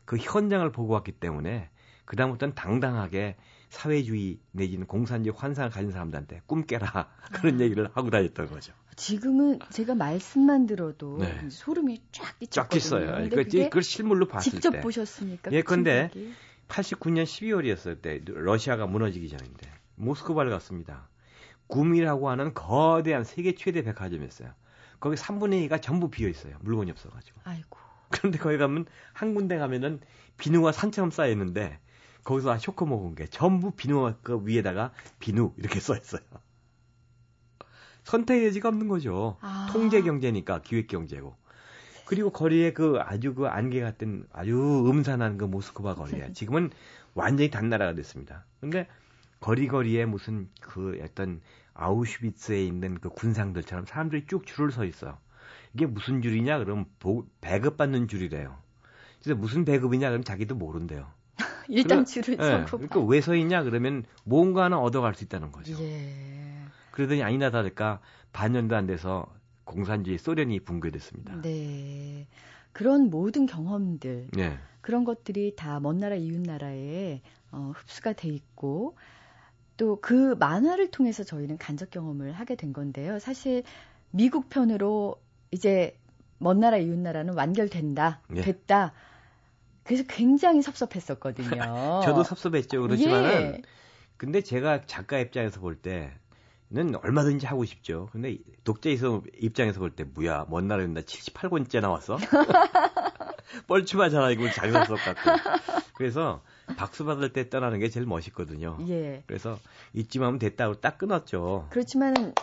그 0.06 0.18
현장을 0.18 0.72
보고 0.72 0.94
왔기 0.94 1.14
때문에 1.14 1.70
그다음부터는 2.06 2.56
당당하게 2.56 3.36
사회주의 3.70 4.40
내지는 4.52 4.88
공산주의 4.88 5.36
환상을 5.36 5.70
가진 5.70 5.92
사람들한테 5.92 6.42
꿈 6.46 6.66
깨라 6.66 7.10
그런 7.34 7.60
얘기를 7.60 7.90
하고 7.94 8.10
다녔던 8.10 8.50
거죠. 8.50 8.74
지금은 8.96 9.60
제가 9.72 9.96
말씀만 9.96 10.68
들어도 10.68 11.18
네. 11.20 11.50
소름이 11.50 12.02
쫙쫙 12.12 12.40
끼쳤거든요. 12.40 12.78
있어요. 12.78 13.16
근데 13.16 13.30
그, 13.30 13.44
그게 13.44 13.64
그걸 13.66 13.84
실물로 13.84 14.28
봤을 14.28 14.52
직접 14.52 14.72
때. 14.72 14.82
보셨으니까. 14.82 15.52
예, 15.52 15.62
그 15.62 15.76
근데 15.76 16.10
충격이. 16.14 16.34
89년 16.68 17.24
12월이었을 17.24 18.02
때 18.02 18.22
러시아가 18.26 18.88
무너지기 18.88 19.30
전인데 19.30 19.70
모스크바를 19.96 20.52
갔습니다. 20.52 21.08
구미라고 21.68 22.30
하는 22.30 22.54
거대한 22.54 23.24
세계 23.24 23.56
최대 23.56 23.84
백화점이었어요. 23.84 24.52
거기 25.00 25.16
3분의 25.16 25.68
2가 25.68 25.82
전부 25.82 26.10
비어 26.10 26.28
있어요. 26.28 26.58
물건이 26.62 26.92
없어가지고. 26.92 27.42
아이고. 27.44 27.78
그런데 28.10 28.38
거기 28.38 28.58
가면 28.58 28.86
한 29.14 29.34
군데 29.34 29.58
가면은 29.58 30.00
비누가 30.38 30.72
산처럼 30.72 31.12
쌓여 31.12 31.32
있는데 31.32 31.80
거기서 32.24 32.52
아 32.52 32.58
쇼크 32.58 32.84
먹은 32.84 33.16
게 33.16 33.28
전부 33.28 33.72
비누 33.72 34.16
그 34.22 34.42
위에다가 34.46 34.92
비누 35.20 35.54
이렇게 35.58 35.80
써 35.82 35.96
있어요. 35.96 36.22
선택의 38.06 38.48
여지가 38.48 38.70
없는 38.70 38.88
거죠. 38.88 39.38
아. 39.42 39.68
통제 39.72 40.02
경제니까 40.02 40.62
기획 40.62 40.88
경제고. 40.88 41.36
그리고 42.06 42.30
거리에 42.30 42.72
그 42.72 43.00
아주 43.02 43.34
그 43.34 43.48
안개 43.48 43.82
같은 43.82 44.26
아주 44.32 44.86
음산한 44.88 45.38
그 45.38 45.46
모스크바 45.46 45.96
거리에 45.96 46.32
지금은 46.34 46.70
완전히 47.16 47.50
단나라가 47.50 47.94
됐습니다. 47.96 48.46
근데 48.62 48.88
거리거리에 49.40 50.06
무슨 50.06 50.48
그 50.62 51.00
어떤 51.04 51.42
아우슈비츠에 51.74 52.64
있는 52.64 53.00
그 53.00 53.10
군상들처럼 53.10 53.86
사람들이 53.88 54.26
쭉 54.28 54.46
줄을 54.46 54.72
서 54.72 54.86
있어. 54.86 55.18
이게 55.74 55.86
무슨 55.88 56.22
줄이냐? 56.22 56.60
그럼 56.60 56.86
보- 57.00 57.26
배급받는 57.42 58.08
줄이래요. 58.08 58.56
그래서 59.22 59.38
무슨 59.40 59.66
배급이냐? 59.66 60.10
그럼 60.10 60.24
자기도 60.24 60.56
모른대요. 60.56 61.08
일단 61.68 62.06
그래- 62.06 62.22
줄을 62.22 62.38
예, 62.40 62.66
서고. 62.68 62.88
그러니까 62.88 63.00
왜 63.02 63.20
서 63.20 63.36
있냐? 63.36 63.64
그러면 63.64 64.06
뭔가 64.24 64.66
하나 64.66 64.78
얻어갈 64.80 65.16
수 65.16 65.24
있다는 65.24 65.52
거죠. 65.52 65.74
예. 65.84 66.55
그러더니 66.96 67.22
아니나 67.24 67.52
다를까 67.52 68.00
반년도 68.32 68.76
안 68.76 68.88
돼서 68.88 69.28
공산주의 69.66 70.18
소련이 70.18 70.62
붕괴됐습니다. 70.62 71.42
네. 71.42 72.28
그런 72.72 73.10
모든 73.10 73.46
경험들, 73.46 74.28
네. 74.34 74.58
그런 74.82 75.04
것들이 75.04 75.56
다 75.56 75.80
먼 75.80 75.98
나라 76.00 76.16
이웃 76.16 76.40
나라에 76.42 77.22
어, 77.52 77.72
흡수가 77.76 78.14
돼 78.14 78.30
있고 78.30 78.96
또 79.78 79.98
그 80.02 80.36
만화를 80.40 80.90
통해서 80.92 81.24
저희는 81.24 81.58
간접 81.58 81.90
경험을 81.92 82.32
하게 82.32 82.56
된 82.56 82.72
건데요. 82.74 83.20
사실 83.20 83.64
미국 84.12 84.50
편으로 84.50 85.16
이제 85.52 85.98
먼 86.38 86.60
나라 86.60 86.78
이웃 86.78 86.98
나라는 86.98 87.34
완결된다, 87.36 88.22
예. 88.36 88.42
됐다. 88.42 88.94
그래서 89.84 90.04
굉장히 90.08 90.62
섭섭했었거든요. 90.62 91.50
저도 92.06 92.24
섭섭했죠. 92.24 92.82
그렇지만은 92.84 93.30
예. 93.32 93.62
근데 94.18 94.42
제가 94.42 94.86
작가 94.86 95.20
입장에서 95.20 95.60
볼 95.60 95.76
때 95.82 96.12
는 96.70 96.96
얼마든지 96.96 97.46
하고 97.46 97.64
싶죠. 97.64 98.10
근데 98.12 98.38
독자 98.64 98.90
입장에서 98.90 99.80
볼 99.80 99.92
때 99.92 100.04
뭐야 100.04 100.48
먼 100.50 100.68
나라인다 100.68 101.02
78권째 101.02 101.80
나왔어? 101.80 102.18
뻘쭘하잖아 103.68 104.32
이거 104.32 104.50
장난석 104.50 104.98
같고. 104.98 105.32
그래서 105.96 106.42
박수 106.76 107.06
받을 107.06 107.32
때 107.32 107.50
떠나는 107.50 107.80
게 107.80 107.90
제일 107.90 108.06
멋있거든요. 108.08 108.78
예. 108.90 109.24
그래서 109.28 109.60
이쯤 109.94 110.24
하면 110.24 110.40
됐다고 110.40 110.82
딱 110.82 110.98
끊었죠. 110.98 111.68
그렇지만 111.70 112.34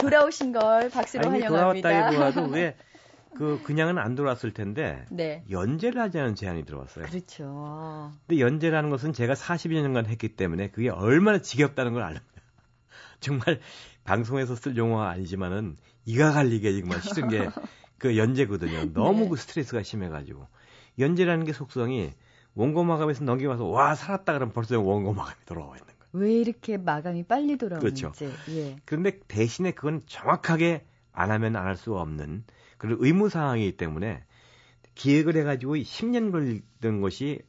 돌아오신 0.00 0.52
걸 0.52 0.88
박수로 0.88 1.28
아니 1.28 1.40
환영합니다. 1.42 1.88
돌아왔다기보다도 1.90 2.48
왜 2.54 2.76
그 3.34 3.60
그냥은 3.64 3.98
안 3.98 4.14
돌아왔을 4.14 4.54
텐데 4.54 5.04
네. 5.10 5.44
연재를 5.50 6.00
하자는 6.00 6.34
제안이 6.36 6.64
들어왔어요. 6.64 7.06
그렇죠. 7.06 8.12
근데 8.26 8.40
연재라는 8.40 8.90
것은 8.90 9.12
제가 9.12 9.34
40여년간 9.34 10.06
했기 10.06 10.36
때문에 10.36 10.70
그게 10.70 10.88
얼마나 10.88 11.40
지겹다는 11.40 11.92
걸 11.92 12.02
압니다. 12.04 12.22
정말 13.24 13.60
방송에서 14.04 14.54
쓸 14.54 14.76
용어가 14.76 15.08
아니지만은 15.10 15.76
이가 16.04 16.32
갈리게 16.32 16.80
정말 16.80 17.00
싫은 17.00 17.28
게 17.28 17.48
그 17.98 18.16
연재거든요. 18.16 18.92
너무 18.92 19.24
네. 19.24 19.28
그 19.30 19.36
스트레스가 19.36 19.82
심해가지고 19.82 20.46
연재라는 20.98 21.46
게 21.46 21.52
속성이 21.52 22.12
원고 22.54 22.84
마감에서 22.84 23.24
넘기면서 23.24 23.64
와 23.64 23.94
살았다 23.94 24.32
그러면 24.34 24.52
벌써 24.52 24.78
원고 24.80 25.12
마감이 25.12 25.36
돌아와 25.46 25.76
있는 25.76 25.86
거예요. 25.86 25.94
왜 26.12 26.32
이렇게 26.34 26.76
마감이 26.76 27.24
빨리 27.24 27.56
돌아오는지. 27.56 28.02
그렇죠. 28.02 28.32
예. 28.50 28.76
그런데 28.84 29.18
대신에 29.26 29.72
그건 29.72 30.02
정확하게 30.06 30.84
안 31.12 31.30
하면 31.30 31.56
안 31.56 31.66
할수 31.66 31.96
없는 31.96 32.44
그런 32.78 32.98
의무 33.00 33.28
사항이기 33.28 33.76
때문에 33.76 34.22
기획을 34.94 35.36
해가지고 35.36 35.76
10년 35.76 36.30
걸리던 36.30 37.00
것이 37.00 37.40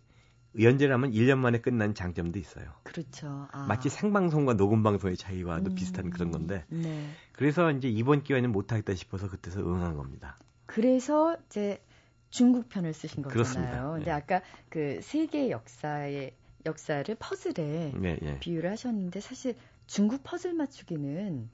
연재하면 0.60 1.12
1년 1.12 1.38
만에 1.38 1.60
끝난 1.60 1.94
장점도 1.94 2.40
있어요. 2.40 2.66
그렇죠. 2.84 3.48
아. 3.52 3.66
마치 3.68 3.90
생방송과 3.90 4.56
녹음 4.56 4.84
방송의 4.84 5.18
차이와도 5.18 5.72
음, 5.72 5.76
비슷한 5.76 6.10
그런 6.10 6.32
건데. 6.32 6.66
네. 6.70 7.10
그래서 7.34 7.72
이제 7.72 7.88
이번 7.90 8.24
기회는 8.24 8.52
못 8.52 8.72
하겠다 8.72 8.96
싶어서 8.96 9.30
그때서 9.30 9.62
응한 9.62 9.96
겁니다. 9.96 10.38
그래서 10.66 11.38
이제 11.46 11.82
중국 12.30 12.70
편을 12.70 12.94
쓰신 12.94 13.24
거잖아요. 13.24 13.34
그렇습니다. 13.34 13.92
근데 13.92 14.06
네. 14.06 14.12
아까 14.12 14.42
그 14.70 15.00
세계 15.02 15.50
역사의 15.50 16.34
역사를 16.66 17.16
퍼즐에 17.16 17.94
네, 17.96 18.18
예. 18.22 18.40
비유를 18.40 18.70
하셨는데 18.72 19.20
사실 19.20 19.56
중국 19.88 20.24
퍼즐 20.24 20.54
맞추기는 20.54 21.50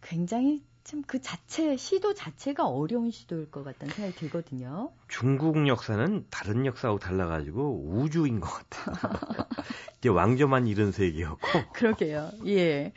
굉장히 0.00 0.64
참 0.84 1.02
그 1.06 1.20
자체 1.20 1.76
시도 1.76 2.14
자체가 2.14 2.66
어려운 2.66 3.10
시도일 3.10 3.50
것 3.50 3.64
같다는 3.64 3.94
생각이 3.94 4.16
들거든요. 4.16 4.92
중국 5.08 5.68
역사는 5.68 6.26
다른 6.30 6.66
역사하고 6.66 6.98
달라가지고 6.98 7.84
우주인 7.86 8.40
것 8.40 8.48
같아요. 8.48 8.94
이제 9.98 10.08
왕조만 10.08 10.66
이런 10.66 10.90
세계였고. 10.92 11.46
그러게요. 11.74 12.30
예. 12.46 12.92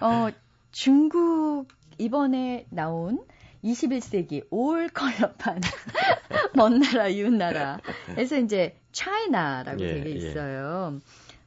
어, 0.00 0.28
중국 0.72 1.68
이번에 1.98 2.66
나온 2.70 3.24
21세기 3.64 4.46
올 4.50 4.88
컬러판 4.88 5.60
먼 6.56 6.80
나라 6.80 7.08
이웃 7.08 7.30
나라에서 7.30 8.38
이제 8.42 8.78
차이나라고 8.92 9.80
예, 9.82 9.94
되게 9.94 10.10
예. 10.10 10.14
있어요. 10.14 10.98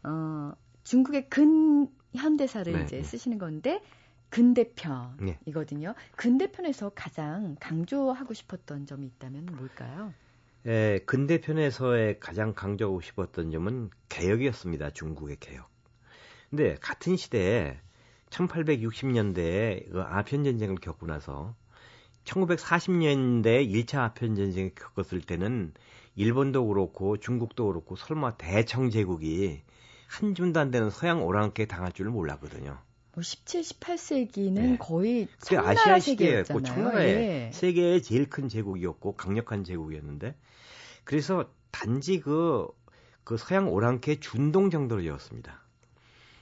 어, 0.04 0.52
중국의 0.84 1.30
근 1.30 1.88
현대사를 2.16 2.72
네, 2.72 2.84
이제 2.84 2.98
네. 2.98 3.04
쓰시는 3.04 3.40
건데 3.40 3.82
네. 3.82 3.84
근대편이거든요. 4.34 5.94
근대편에서 6.16 6.90
가장 6.96 7.56
강조하고 7.60 8.34
싶었던 8.34 8.88
점이 8.88 9.06
있다면 9.06 9.46
뭘까요? 9.46 10.12
에, 10.66 10.98
근대편에서의 11.06 12.20
가장 12.20 12.56
강조하고 12.56 13.02
싶었던 13.02 13.52
점은 13.52 13.92
개혁이었습니다. 14.10 14.90
중국의 14.90 15.38
개혁. 15.40 15.70
근데 16.50 16.76
같은 16.82 17.16
시대에 17.16 17.78
1860년대에 18.32 19.92
그 19.92 20.02
아편 20.02 20.44
전쟁을 20.44 20.78
겪고 20.78 21.06
나서 21.06 21.54
1940년대 22.24 23.70
1차 23.70 24.00
아편 24.00 24.34
전쟁을 24.34 24.72
겪었을 24.74 25.22
때는 25.22 25.74
일본도 26.16 26.66
그렇고 26.66 27.18
중국도 27.18 27.68
그렇고 27.68 27.96
설마 27.96 28.38
대청 28.38 28.90
제국이 28.90 29.62
한 30.08 30.34
줌도 30.34 30.60
안 30.60 30.72
되는 30.72 30.90
서양 30.90 31.24
오랑캐 31.24 31.68
당할 31.68 31.92
줄을 31.92 32.10
몰랐거든요. 32.10 32.80
뭐 33.14 33.22
17, 33.22 33.62
18세기는 33.62 34.54
네. 34.54 34.78
거의 34.80 35.28
청나라 35.40 36.00
세계였잖아요. 36.00 36.64
청나라의 36.64 37.16
예. 37.16 37.50
세계의 37.54 38.02
제일 38.02 38.30
큰 38.30 38.50
제국이었고 38.50 39.14
강력한 39.14 39.64
제국이었는데 39.64 40.36
그래서 41.04 41.50
단지 41.72 42.20
그, 42.20 42.68
그 43.24 43.38
서양 43.38 43.70
오랑캐 43.70 44.20
준동 44.20 44.70
정도였습니다. 44.72 45.62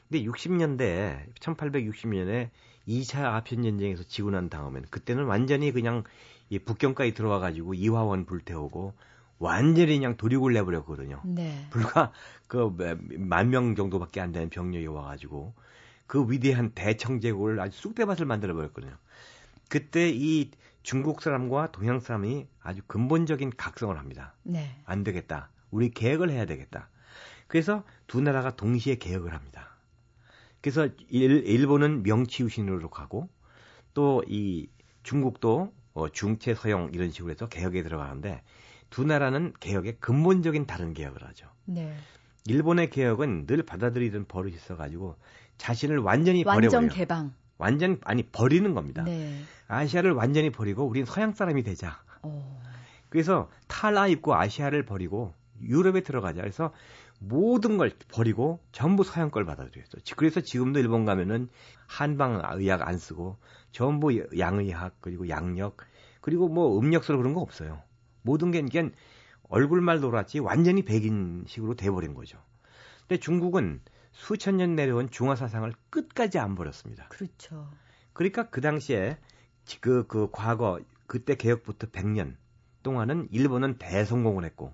근데 0.09 0.23
60년대 0.25 1.33
1860년에 1.39 2.49
2차 2.87 3.23
아편 3.23 3.63
전쟁에서 3.63 4.03
지고 4.03 4.31
난 4.31 4.49
다음엔 4.49 4.85
그때는 4.89 5.25
완전히 5.25 5.71
그냥 5.71 6.03
이 6.49 6.59
북경까지 6.59 7.13
들어와 7.13 7.39
가지고 7.39 7.73
이화원 7.73 8.25
불태우고 8.25 8.93
완전히 9.39 9.95
그냥 9.95 10.17
도륙을 10.17 10.53
내버렸거든요. 10.53 11.21
네. 11.25 11.67
불과 11.69 12.11
그 12.47 12.69
만 13.17 13.49
명 13.49 13.75
정도밖에 13.75 14.21
안 14.21 14.31
되는 14.31 14.49
병력이 14.49 14.87
와가지고 14.87 15.53
그 16.11 16.29
위대한 16.29 16.71
대청제국을 16.71 17.57
아주 17.61 17.79
쑥대밭을 17.79 18.25
만들어 18.25 18.53
버렸거든요. 18.53 18.97
그때 19.69 20.09
이 20.13 20.51
중국 20.83 21.21
사람과 21.21 21.71
동양 21.71 22.01
사람이 22.01 22.47
아주 22.59 22.81
근본적인 22.85 23.53
각성을 23.55 23.97
합니다. 23.97 24.33
네. 24.43 24.75
안 24.83 25.05
되겠다. 25.05 25.51
우리 25.69 25.89
개혁을 25.89 26.29
해야 26.29 26.43
되겠다. 26.43 26.89
그래서 27.47 27.85
두 28.07 28.19
나라가 28.19 28.57
동시에 28.57 28.95
개혁을 28.95 29.33
합니다. 29.33 29.69
그래서 30.59 30.89
일, 31.07 31.45
일본은 31.45 32.03
명치유신으로 32.03 32.89
가고 32.89 33.29
또 33.93 34.21
이 34.27 34.67
중국도 35.03 35.73
어, 35.93 36.09
중체 36.09 36.55
서영 36.55 36.91
이런 36.93 37.09
식으로 37.11 37.31
해서 37.31 37.47
개혁에 37.47 37.83
들어가는데 37.83 38.43
두 38.89 39.05
나라는 39.05 39.53
개혁에 39.61 39.93
근본적인 40.01 40.65
다른 40.65 40.93
개혁을 40.93 41.23
하죠. 41.29 41.47
네. 41.63 41.95
일본의 42.47 42.89
개혁은 42.89 43.45
늘 43.45 43.63
받아들이던 43.63 44.25
버릇이 44.25 44.55
있어가지고 44.55 45.15
자신을 45.61 45.99
완전히 45.99 46.43
완전 46.43 46.69
버려버려요. 46.71 46.89
개방. 46.89 47.33
완전 47.59 47.99
아니 48.03 48.23
버리는 48.23 48.73
겁니다. 48.73 49.03
네. 49.03 49.43
아시아를 49.67 50.11
완전히 50.13 50.49
버리고 50.49 50.85
우린 50.87 51.05
서양 51.05 51.33
사람이 51.33 51.61
되자. 51.61 52.01
어. 52.23 52.59
그래서 53.09 53.47
탈라 53.67 54.07
입고 54.07 54.33
아시아를 54.33 54.85
버리고 54.85 55.35
유럽에 55.61 56.01
들어가자. 56.01 56.41
그래서 56.41 56.71
모든 57.19 57.77
걸 57.77 57.91
버리고 58.07 58.59
전부 58.71 59.03
서양 59.03 59.29
걸 59.29 59.45
받아들였어. 59.45 59.99
그래서 60.15 60.41
지금도 60.41 60.79
일본 60.79 61.05
가면은 61.05 61.47
한방 61.85 62.41
의학 62.55 62.87
안 62.87 62.97
쓰고 62.97 63.37
전부 63.71 64.17
양의학 64.35 64.95
그리고 64.99 65.29
양력 65.29 65.77
그리고 66.21 66.49
뭐 66.49 66.79
음력설 66.79 67.17
그런 67.17 67.35
거 67.35 67.41
없어요. 67.41 67.83
모든 68.23 68.49
게 68.49 68.63
그냥 68.63 68.91
얼굴만 69.49 70.01
돌았지 70.01 70.39
완전히 70.39 70.81
백인식으로 70.81 71.75
돼버린 71.75 72.15
거죠. 72.15 72.39
근데 73.07 73.19
중국은 73.19 73.81
수천 74.11 74.57
년 74.57 74.75
내려온 74.75 75.09
중화 75.09 75.35
사상을 75.35 75.71
끝까지 75.89 76.39
안 76.39 76.55
버렸습니다. 76.55 77.07
그렇죠. 77.09 77.69
그러니까 78.13 78.49
그 78.49 78.61
당시에 78.61 79.17
그, 79.79 80.05
그 80.07 80.29
과거 80.31 80.79
그때 81.07 81.35
개혁부터 81.35 81.87
100년 81.87 82.35
동안은 82.83 83.29
일본은 83.31 83.77
대성공을 83.77 84.43
했고 84.45 84.73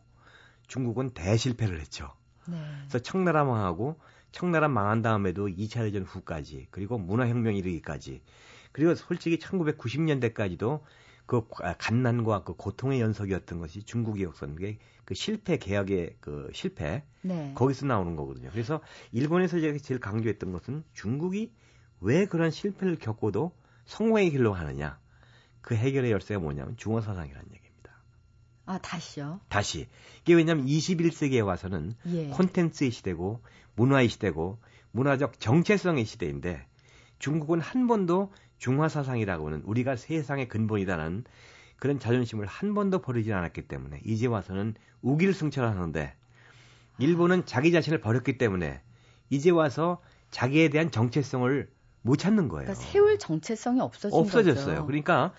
중국은 0.67 1.11
대실패를 1.11 1.79
했죠. 1.79 2.13
네. 2.47 2.57
그래서 2.81 2.99
청나라 2.99 3.43
망하고 3.43 3.99
청나라 4.31 4.67
망한 4.67 5.01
다음에도 5.01 5.47
2차 5.47 5.81
대전 5.81 6.03
후까지 6.03 6.67
그리고 6.71 6.97
문화혁명 6.97 7.55
이르기까지 7.55 8.21
그리고 8.71 8.95
솔직히 8.95 9.37
1990년대까지도 9.37 10.81
그 11.27 11.45
갓난과 11.49 12.43
그 12.45 12.53
고통의 12.53 13.01
연속이었던 13.01 13.59
것이 13.59 13.83
중국의 13.83 14.23
역사인데 14.23 14.79
그 15.03 15.13
실패 15.13 15.57
개혁의 15.57 16.15
그 16.21 16.49
실패 16.53 17.03
네. 17.21 17.51
거기서 17.53 17.85
나오는 17.85 18.15
거거든요. 18.15 18.49
그래서 18.49 18.81
일본에서 19.11 19.59
제가 19.59 19.77
제일 19.79 19.99
강조했던 19.99 20.53
것은 20.53 20.83
중국이 20.93 21.51
왜 21.99 22.25
그런 22.25 22.49
실패를 22.49 22.97
겪고도 22.97 23.51
성공의 23.85 24.31
길로 24.31 24.53
가느냐. 24.53 24.99
그 25.61 25.75
해결의 25.75 26.11
열쇠가 26.11 26.39
뭐냐면 26.39 26.77
중화 26.77 27.01
사상이라는 27.01 27.49
얘기입니다. 27.53 27.91
아, 28.65 28.77
다시요? 28.77 29.41
다시 29.49 29.87
이게 30.21 30.33
왜냐하면 30.33 30.65
21세기에 30.65 31.45
와서는 31.45 31.95
예. 32.07 32.29
콘텐츠의 32.29 32.91
시대고 32.91 33.41
문화의 33.75 34.07
시대고 34.07 34.59
문화적 34.91 35.41
정체성의 35.41 36.05
시대인데 36.05 36.65
중국은 37.19 37.59
한 37.59 37.87
번도 37.87 38.31
중화 38.57 38.89
사상이라고는 38.89 39.61
우리가 39.63 39.95
세상의 39.95 40.47
근본이다라는 40.47 41.23
그런 41.77 41.99
자존심을 41.99 42.45
한 42.45 42.73
번도 42.73 43.01
버리지 43.01 43.31
않았기 43.33 43.67
때문에 43.67 44.01
이제 44.03 44.27
와서는 44.27 44.75
우길승천을 45.01 45.69
하는데 45.69 46.13
일본은 46.97 47.45
자기 47.45 47.71
자신을 47.71 48.01
버렸기 48.01 48.37
때문에 48.37 48.81
이제 49.29 49.51
와서 49.51 50.01
자기에 50.31 50.69
대한 50.69 50.91
정체성을 50.91 51.69
못 52.01 52.17
찾는 52.17 52.47
거예요. 52.47 52.65
그러니까 52.65 52.73
세울 52.73 53.19
정체성이 53.19 53.81
없어진 53.81 54.17
없어졌어요. 54.17 54.75
거죠. 54.75 54.85
그러니까 54.85 55.33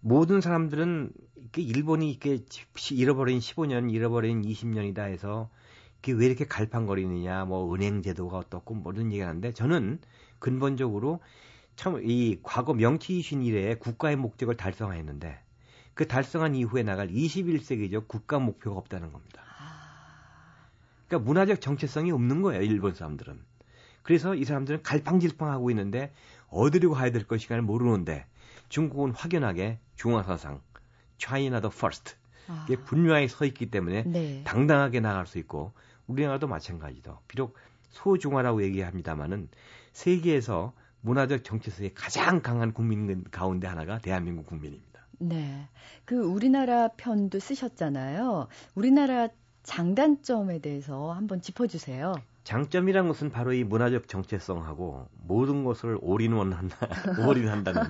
모든 0.00 0.40
사람들은 0.40 1.12
이렇게 1.36 1.62
일본이 1.62 2.10
이렇게 2.10 2.44
잃어버린 2.90 3.38
15년, 3.38 3.92
잃어버린 3.92 4.42
20년이다 4.42 4.98
해서 5.06 5.48
이게 6.00 6.12
왜 6.12 6.26
이렇게 6.26 6.46
갈팡거리느냐, 6.46 7.46
뭐 7.46 7.74
은행 7.74 8.02
제도가 8.02 8.38
어떻고 8.38 8.74
뭐 8.74 8.92
이런 8.92 9.12
얘기하는데 9.12 9.52
저는 9.52 9.98
근본적으로 10.38 11.20
참 11.78 12.02
이 12.02 12.40
과거 12.42 12.74
명치이신 12.74 13.44
이래에 13.44 13.76
국가의 13.76 14.16
목적을 14.16 14.56
달성했는데 14.56 15.38
그 15.94 16.08
달성한 16.08 16.56
이후에 16.56 16.82
나갈 16.82 17.06
21세기적 17.08 18.08
국가 18.08 18.40
목표가 18.40 18.76
없다는 18.78 19.12
겁니다. 19.12 19.42
그러니까 21.06 21.24
문화적 21.24 21.60
정체성이 21.60 22.10
없는 22.10 22.42
거예요, 22.42 22.62
일본 22.62 22.94
사람들은. 22.94 23.40
그래서 24.02 24.34
이 24.34 24.44
사람들은 24.44 24.82
갈팡질팡하고 24.82 25.70
있는데 25.70 26.12
어디로 26.48 26.90
가야 26.90 27.12
될 27.12 27.28
것인가를 27.28 27.62
모르는데 27.62 28.26
중국은 28.68 29.12
확연하게 29.12 29.78
중화사상, 29.94 30.60
China 31.18 31.60
the 31.60 31.70
first 31.72 32.16
아. 32.48 32.66
이게 32.68 32.82
분명하게 32.82 33.28
서 33.28 33.44
있기 33.44 33.70
때문에 33.70 34.02
네. 34.02 34.42
당당하게 34.44 34.98
나갈 34.98 35.28
수 35.28 35.38
있고 35.38 35.72
우리나라도 36.08 36.48
마찬가지죠. 36.48 37.20
비록 37.28 37.56
소중화라고 37.90 38.64
얘기합니다만은 38.64 39.48
세계에서 39.92 40.72
문화적 41.00 41.44
정체성이 41.44 41.92
가장 41.94 42.40
강한 42.42 42.72
국민 42.72 43.24
가운데 43.30 43.66
하나가 43.66 43.98
대한민국 43.98 44.46
국민입니다. 44.46 45.00
네. 45.20 45.68
그 46.04 46.16
우리나라 46.16 46.88
편도 46.88 47.40
쓰셨잖아요. 47.40 48.48
우리나라 48.74 49.28
장단점에 49.62 50.60
대해서 50.60 51.12
한번 51.12 51.40
짚어주세요. 51.40 52.14
장점이란 52.44 53.08
것은 53.08 53.30
바로 53.30 53.52
이 53.52 53.62
문화적 53.64 54.08
정체성하고 54.08 55.08
모든 55.24 55.64
것을 55.64 55.98
all-in-one한다, 56.00 56.76
올인한다는 57.28 57.82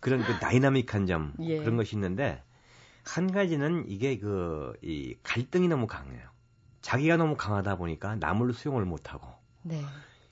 그런 0.00 0.22
그 0.22 0.38
다이나믹한 0.38 1.06
점 1.06 1.32
예. 1.40 1.58
그런 1.58 1.76
것이 1.76 1.96
있는데 1.96 2.42
한 3.04 3.32
가지는 3.32 3.84
이게 3.88 4.18
그 4.18 4.74
이 4.82 5.16
갈등이 5.22 5.68
너무 5.68 5.86
강해요. 5.86 6.28
자기가 6.82 7.16
너무 7.16 7.36
강하다 7.36 7.76
보니까 7.76 8.16
남을 8.16 8.52
수용을 8.52 8.84
못하고. 8.84 9.26
네. 9.62 9.80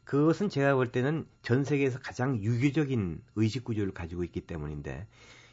그것은 0.05 0.49
제가 0.49 0.75
볼 0.75 0.93
때는 0.93 1.27
전 1.43 1.65
세계에서 1.65 1.99
가장 1.99 2.43
유교적인 2.43 3.23
의식 3.37 3.65
구조를 3.65 3.93
가지고 3.93 4.25
있기 4.25 4.43
때문인데 4.43 5.07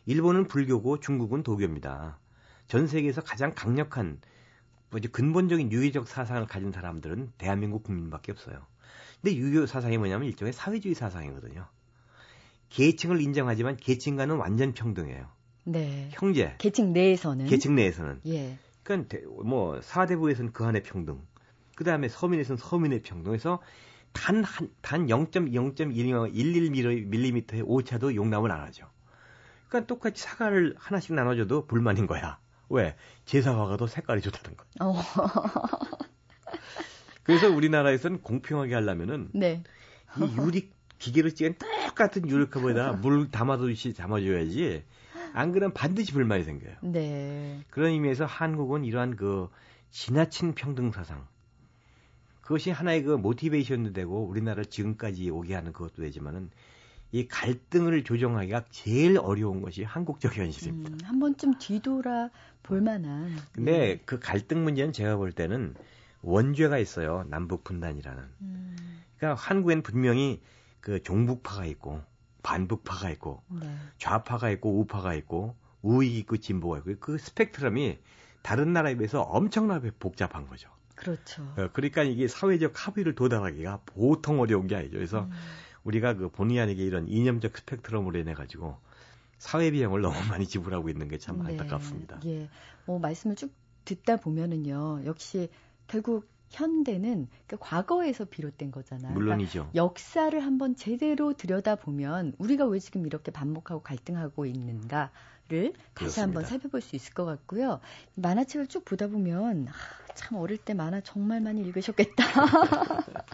일본은 0.05 0.47
불교고 0.47 0.99
중국은 0.99 1.43
도교입니다. 1.43 2.19
전 2.67 2.87
세계에서 2.87 3.21
가장 3.21 3.53
강력한 3.55 4.19
뭐 4.89 4.97
이제 4.97 5.07
근본적인 5.07 5.71
유교적 5.71 6.07
사상을 6.07 6.45
가진 6.47 6.71
사람들은 6.71 7.31
대한민국 7.37 7.83
국민밖에 7.83 8.31
없어요. 8.33 8.65
근데 9.21 9.35
유교 9.35 9.65
사상이 9.65 9.97
뭐냐면 9.97 10.27
일종의 10.27 10.51
사회주의 10.51 10.95
사상이거든요. 10.95 11.67
계층을 12.69 13.21
인정하지만 13.21 13.77
계층과는 13.77 14.37
완전 14.37 14.73
평등해요. 14.73 15.27
네. 15.63 16.09
형제. 16.13 16.55
계층 16.57 16.91
내에서는. 16.93 17.45
계층 17.45 17.75
내에서는. 17.75 18.21
예. 18.27 18.57
그러니까 18.83 19.17
뭐 19.43 19.79
사대부에서는 19.81 20.51
그 20.53 20.65
안의 20.65 20.83
평등. 20.83 21.21
그 21.75 21.83
다음에 21.83 22.09
서민에서는 22.09 22.57
서민의 22.57 23.01
평등해서 23.01 23.61
단, 24.13 24.43
한, 24.43 24.69
단 24.81 25.07
0.0.11mm의 25.07 27.63
오차도 27.65 28.15
용납을 28.15 28.51
안 28.51 28.61
하죠. 28.61 28.89
그러니까 29.67 29.87
똑같이 29.87 30.23
사과를 30.23 30.75
하나씩 30.77 31.13
나눠줘도 31.13 31.65
불만인 31.65 32.07
거야. 32.07 32.39
왜? 32.69 32.95
제사화가 33.25 33.77
더 33.77 33.87
색깔이 33.87 34.21
좋다는 34.21 34.57
거. 34.57 34.65
어. 34.81 34.95
그래서 37.23 37.49
우리나라에서는 37.49 38.21
공평하게 38.21 38.73
하려면은 38.73 39.29
네. 39.33 39.63
이 40.17 40.35
유리 40.37 40.71
기계로 40.97 41.29
찍은 41.29 41.55
똑같은 41.85 42.29
유리컵에다 42.29 42.93
물 42.93 43.31
담아두듯이 43.31 43.93
담아줘야지. 43.93 44.83
안 45.33 45.51
그러면 45.51 45.73
반드시 45.73 46.13
불만이 46.13 46.43
생겨요. 46.43 46.75
네. 46.81 47.63
그런 47.69 47.91
의미에서 47.91 48.25
한국은 48.25 48.83
이러한 48.83 49.15
그 49.15 49.49
지나친 49.89 50.53
평등 50.53 50.91
사상 50.91 51.25
그것이 52.41 52.71
하나의 52.71 53.03
그 53.03 53.11
모티베이션도 53.11 53.93
되고 53.93 54.25
우리나라를 54.25 54.65
지금까지 54.65 55.29
오게 55.29 55.55
하는 55.55 55.73
그것도 55.73 56.01
되지만은 56.01 56.49
이 57.11 57.27
갈등을 57.27 58.03
조정하기가 58.03 58.65
제일 58.71 59.17
어려운 59.17 59.61
것이 59.61 59.83
한국적 59.83 60.37
현실입니다. 60.37 60.91
음, 60.91 60.97
한 61.03 61.19
번쯤 61.19 61.59
뒤돌아 61.59 62.29
볼 62.63 62.81
만한. 62.81 63.35
근데 63.51 63.71
네. 63.71 64.01
그 64.05 64.19
갈등 64.19 64.63
문제는 64.63 64.93
제가 64.93 65.17
볼 65.17 65.31
때는 65.33 65.75
원죄가 66.21 66.77
있어요. 66.77 67.25
남북 67.29 67.63
분단이라는. 67.63 68.23
음. 68.41 69.01
그러니까 69.17 69.41
한국엔 69.41 69.83
분명히 69.83 70.41
그 70.79 71.03
종북파가 71.03 71.65
있고 71.65 72.01
반북파가 72.43 73.09
있고 73.11 73.43
네. 73.49 73.75
좌파가 73.97 74.49
있고 74.51 74.79
우파가 74.79 75.13
있고 75.15 75.55
우익 75.81 76.15
있고 76.15 76.37
진보가 76.37 76.79
있고 76.79 76.95
그 76.99 77.17
스펙트럼이 77.17 77.99
다른 78.41 78.73
나라에 78.73 78.95
비해서 78.95 79.21
엄청나게 79.21 79.91
복잡한 79.99 80.47
거죠. 80.47 80.69
그렇죠. 81.01 81.43
어, 81.57 81.69
그러니까 81.73 82.03
이게 82.03 82.27
사회적 82.27 82.73
합의를 82.75 83.15
도달하기가 83.15 83.81
보통 83.85 84.39
어려운 84.39 84.67
게 84.67 84.75
아니죠. 84.75 84.93
그래서 84.97 85.21
음. 85.21 85.31
우리가 85.83 86.13
그 86.13 86.29
본의 86.29 86.59
아니게 86.59 86.83
이런 86.83 87.07
이념적 87.07 87.57
스펙트럼으로 87.57 88.19
인해 88.19 88.33
가지고 88.33 88.77
사회 89.37 89.71
비용을 89.71 90.01
너무 90.01 90.15
많이 90.29 90.45
지불하고 90.45 90.89
있는 90.89 91.07
게참 91.07 91.41
안타깝습니다. 91.41 92.19
예. 92.25 92.49
뭐 92.85 92.99
말씀을 92.99 93.35
쭉 93.35 93.51
듣다 93.85 94.17
보면은요. 94.17 95.01
역시 95.05 95.49
결국 95.87 96.29
현대는 96.51 97.27
그 97.47 97.57
과거에서 97.59 98.25
비롯된 98.25 98.71
거잖아요. 98.71 99.13
물론이죠. 99.13 99.69
그러니까 99.71 99.75
역사를 99.75 100.39
한번 100.39 100.75
제대로 100.75 101.33
들여다보면 101.33 102.33
우리가 102.37 102.65
왜 102.65 102.77
지금 102.79 103.07
이렇게 103.07 103.31
반복하고 103.31 103.81
갈등하고 103.81 104.45
있는가 104.45 105.11
를 105.51 105.73
다시 105.73 105.83
그렇습니다. 105.93 106.21
한번 106.23 106.45
살펴볼 106.45 106.79
수 106.81 106.95
있을 106.95 107.13
것 107.13 107.25
같고요. 107.25 107.81
만화책을 108.15 108.67
쭉 108.67 108.85
보다 108.85 109.07
보면 109.07 109.67
아, 109.67 110.13
참 110.15 110.37
어릴 110.37 110.57
때 110.57 110.73
만화 110.73 111.01
정말 111.01 111.41
많이 111.41 111.61
읽으셨겠다. 111.61 112.23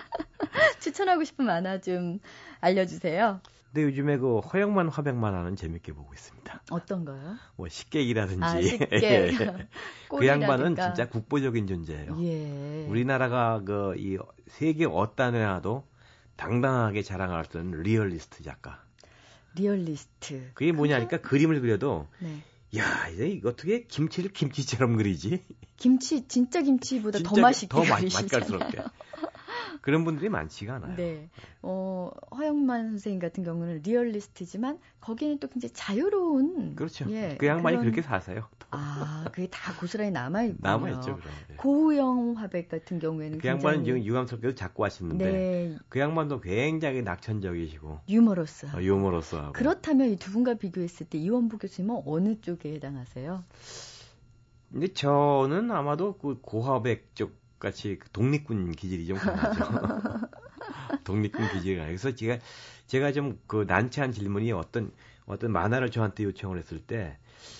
추천하고 0.80 1.23
싶은 1.23 1.45
만화 1.45 1.80
좀 1.80 2.19
알려주세요. 2.62 3.39
근데 3.71 3.84
요즘에 3.84 4.17
그 4.17 4.39
허영만 4.39 4.89
화백 4.89 5.36
만화는 5.36 5.55
재밌게 5.56 5.93
보고 5.93 6.12
있습니다. 6.13 6.62
어떤 6.71 7.06
거요? 7.06 7.36
뭐 7.56 7.67
식객이라든지. 7.67 8.43
아, 8.43 8.62
식객. 8.62 8.89
그 10.10 10.25
양반은 10.25 10.75
진짜 10.75 11.08
국보적인 11.08 11.67
존재예요. 11.67 12.17
예. 12.21 12.86
우리나라가 12.88 13.62
그 13.63 13.93
이 13.97 14.17
세계 14.47 14.86
어디 14.86 15.36
내놔도 15.36 15.86
당당하게 16.36 17.01
자랑할 17.01 17.45
수 17.45 17.60
있는 17.60 17.82
리얼리스트 17.82 18.43
작가. 18.43 18.82
리얼리스트. 19.57 20.51
그게 20.53 20.71
뭐냐니까 20.71 21.17
그림을 21.17 21.61
그려도 21.61 22.07
네. 22.19 22.43
야, 22.77 23.07
이제 23.09 23.41
어떻게 23.45 23.83
김치를 23.85 24.31
김치처럼 24.31 24.97
그리지? 24.97 25.43
김치 25.77 26.27
진짜 26.27 26.61
김치보다 26.61 27.19
진짜 27.19 27.29
더 27.29 27.41
맛있게 27.41 27.67
더 27.67 27.83
맛깔스럽게. 27.83 28.77
그런 29.81 30.03
분들이 30.05 30.29
많지가 30.29 30.75
않아요. 30.75 30.95
네. 30.95 31.29
어, 31.61 32.11
허영만 32.35 32.89
선생님 32.91 33.19
같은 33.19 33.43
경우는 33.43 33.81
리얼리스트지만 33.83 34.79
거기는 35.01 35.39
또 35.39 35.47
굉장히 35.47 35.73
자유로운 35.73 36.75
그렇죠. 36.75 37.09
예, 37.09 37.35
그 37.39 37.47
양반이 37.47 37.77
그런... 37.77 37.91
그렇게 37.91 38.01
사세요. 38.01 38.47
아, 38.69 39.25
그게 39.31 39.47
다 39.47 39.73
고스란히 39.79 40.11
남아 40.11 40.43
있고 40.43 40.57
남아 40.61 40.89
있죠, 40.89 41.15
그럼. 41.15 41.21
네. 41.47 41.55
고우영 41.55 42.33
화백 42.37 42.69
같은 42.69 42.99
경우에는 42.99 43.39
그 43.39 43.47
양반은 43.47 43.85
지금 43.85 44.03
유감스럽게도 44.03 44.55
자꾸 44.55 44.83
하시는데 44.83 45.31
네. 45.31 45.77
그 45.89 45.99
양반도 45.99 46.41
굉장히 46.41 47.01
낙천적이시고 47.01 48.01
유머러스. 48.09 48.67
어, 48.75 48.81
유머러스. 48.81 49.37
그렇다면 49.53 50.09
이 50.11 50.17
두 50.17 50.31
분과 50.33 50.55
비교했을 50.55 51.07
때 51.07 51.17
이원부 51.17 51.57
교수님은 51.57 52.01
어느 52.05 52.41
쪽에 52.41 52.73
해당하세요? 52.73 53.43
근데 54.71 54.87
저는 54.91 55.71
아마도 55.71 56.17
그 56.17 56.39
고화백 56.41 57.15
쪽 57.15 57.31
같이 57.59 57.97
그 57.99 58.09
독립군 58.11 58.71
기질이 58.73 59.07
좀 59.07 59.17
강하죠. 59.17 60.27
독립군 61.03 61.47
기질이 61.53 61.75
강해요. 61.77 61.97
그래서 61.97 62.13
제가 62.15 62.37
제가 62.87 63.11
좀 63.11 63.39
그 63.47 63.65
난처한 63.67 64.11
질문이 64.11 64.51
어떤 64.51 64.91
어떤 65.25 65.51
만화를 65.51 65.91
저한테 65.91 66.23
요청을 66.23 66.57
했을 66.57 66.79
때 66.79 67.17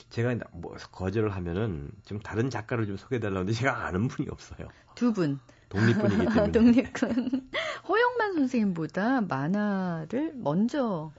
제가 0.10 0.36
뭐 0.54 0.76
거절을 0.92 1.36
하면은 1.36 1.90
좀 2.06 2.20
다른 2.20 2.50
작가를 2.50 2.86
좀 2.88 2.98
소개해달라는데 2.98 3.52
제가 3.54 3.86
아는 3.86 4.08
분이 4.08 4.30
없어요. 4.30 4.68
두 4.96 5.14
분. 5.14 5.40
독립군이기 5.70 6.26
때문에. 6.34 6.52
독립군. 6.52 7.50
호영만 7.88 8.34
선생님보다 8.36 9.22
만화를 9.22 10.34
먼저. 10.36 11.12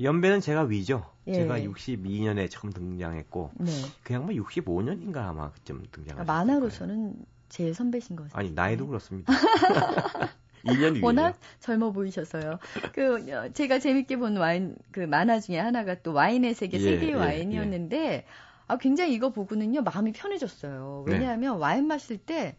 연배는 0.00 0.40
제가 0.40 0.62
위죠. 0.62 1.10
예. 1.26 1.32
제가 1.34 1.58
62년에 1.58 2.48
처음 2.50 2.72
등장했고 2.72 3.50
네. 3.58 3.72
그 4.04 4.12
양반 4.14 4.36
65년인가 4.36 5.16
아마 5.16 5.50
그쯤 5.50 5.84
등장했어요. 5.90 6.20
아, 6.20 6.24
만화로서는 6.24 7.14
제일 7.48 7.74
선배신 7.74 8.16
거죠. 8.16 8.30
아니 8.32 8.50
나이도 8.50 8.86
그렇습니다. 8.86 9.32
2년 10.66 11.02
워낙 11.02 11.38
젊어 11.60 11.92
보이셔서요. 11.92 12.58
그 12.92 13.32
어, 13.32 13.48
제가 13.52 13.78
재밌게 13.78 14.16
본 14.16 14.36
와인 14.36 14.76
그 14.90 15.00
만화 15.00 15.38
중에 15.40 15.58
하나가 15.58 15.94
또 15.94 16.12
와인의 16.12 16.54
세계 16.54 16.78
예, 16.78 16.82
세계의 16.82 17.12
예, 17.12 17.14
와인이었는데 17.14 17.96
예. 17.96 18.24
아 18.66 18.76
굉장히 18.78 19.14
이거 19.14 19.30
보고는요 19.30 19.82
마음이 19.82 20.12
편해졌어요. 20.12 21.04
네. 21.06 21.12
왜냐하면 21.14 21.54
네. 21.54 21.60
와인 21.60 21.86
마실 21.86 22.18
때 22.18 22.56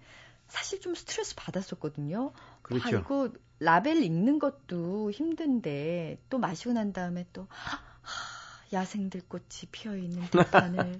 사실 0.47 0.79
좀 0.79 0.95
스트레스 0.95 1.35
받았었거든요. 1.35 2.31
그렇죠. 2.61 2.87
아, 2.87 2.99
이거 2.99 3.31
라벨 3.59 4.03
읽는 4.03 4.39
것도 4.39 5.11
힘든데 5.11 6.19
또 6.29 6.37
마시고 6.37 6.73
난 6.73 6.93
다음에 6.93 7.25
또 7.33 7.47
하, 7.49 7.79
야생 8.73 9.09
들 9.09 9.21
꽃이 9.27 9.69
피어 9.71 9.95
있는 9.95 10.21
들판을 10.29 10.91
네. 10.91 10.97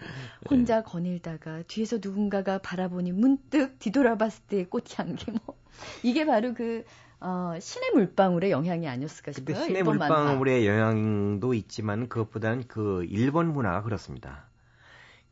혼자 0.49 0.83
거닐다가 0.83 1.63
뒤에서 1.67 1.97
누군가가 2.01 2.59
바라보니 2.59 3.11
문득 3.11 3.77
뒤돌아봤을 3.79 4.43
때 4.47 4.65
꽃향기 4.65 5.31
뭐 5.31 5.57
이게 6.03 6.25
바로 6.25 6.53
그 6.53 6.85
어, 7.19 7.53
신의 7.59 7.91
물방울의 7.93 8.51
영향이 8.51 8.87
아니었을까 8.87 9.31
싶어요. 9.31 9.55
신의 9.55 9.83
물방울의 9.83 10.65
만화. 10.65 10.65
영향도 10.65 11.53
있지만 11.55 12.07
그것보다는 12.09 12.65
그 12.67 13.05
일본 13.09 13.53
문화가 13.53 13.81
그렇습니다. 13.81 14.45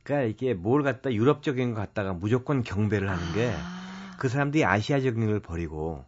그러니까 0.04 0.28
이게 0.28 0.54
뭘 0.54 0.84
갖다 0.84 1.14
유럽적인 1.14 1.74
거 1.74 1.80
갖다가 1.80 2.14
무조건 2.14 2.64
경배를 2.64 3.10
하는 3.10 3.34
게그 3.34 4.28
아. 4.28 4.30
사람들이 4.30 4.66
아시아적인 4.66 5.26
걸 5.26 5.40
버리고 5.40 6.06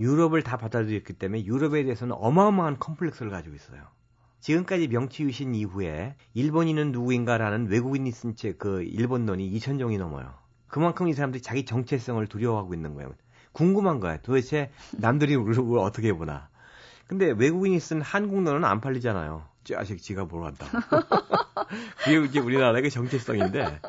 유럽을 0.00 0.42
다 0.42 0.56
받아들였기 0.56 1.14
때문에 1.14 1.44
유럽에 1.44 1.82
대해서는 1.82 2.14
어마어마한 2.18 2.78
컴플렉스를 2.78 3.30
가지고 3.30 3.56
있어요. 3.56 3.82
지금까지 4.40 4.88
명치 4.88 5.24
유신 5.24 5.54
이후에 5.54 6.14
일본인은 6.34 6.92
누구인가라는 6.92 7.68
외국인이 7.68 8.10
쓴 8.12 8.34
책 8.34 8.58
그 8.58 8.82
일본론이 8.82 9.50
2천종이 9.58 9.98
넘어요. 9.98 10.32
그만큼 10.68 11.08
이 11.08 11.12
사람들이 11.14 11.42
자기 11.42 11.64
정체성을 11.64 12.24
두려워하고 12.26 12.74
있는 12.74 12.94
거예요. 12.94 13.10
궁금한 13.52 14.00
거야. 14.00 14.18
도대체 14.18 14.70
남들이 14.92 15.34
우리를 15.34 15.78
어떻게 15.78 16.12
보나. 16.12 16.48
근데 17.06 17.30
외국인이 17.30 17.80
쓴 17.80 18.00
한국론은 18.02 18.64
안 18.64 18.80
팔리잖아요. 18.80 19.44
자식 19.64 20.00
지가 20.00 20.24
뭘 20.26 20.44
한다. 20.44 20.66
그게 22.04 22.24
이제 22.24 22.38
우리나라의 22.40 22.90
정체성인데 22.90 23.80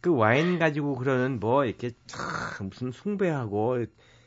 그 0.00 0.14
와인 0.14 0.58
가지고 0.58 0.96
그러는 0.96 1.38
뭐 1.40 1.64
이렇게 1.64 1.90
참 2.06 2.68
무슨 2.70 2.92
숭배하고 2.92 3.84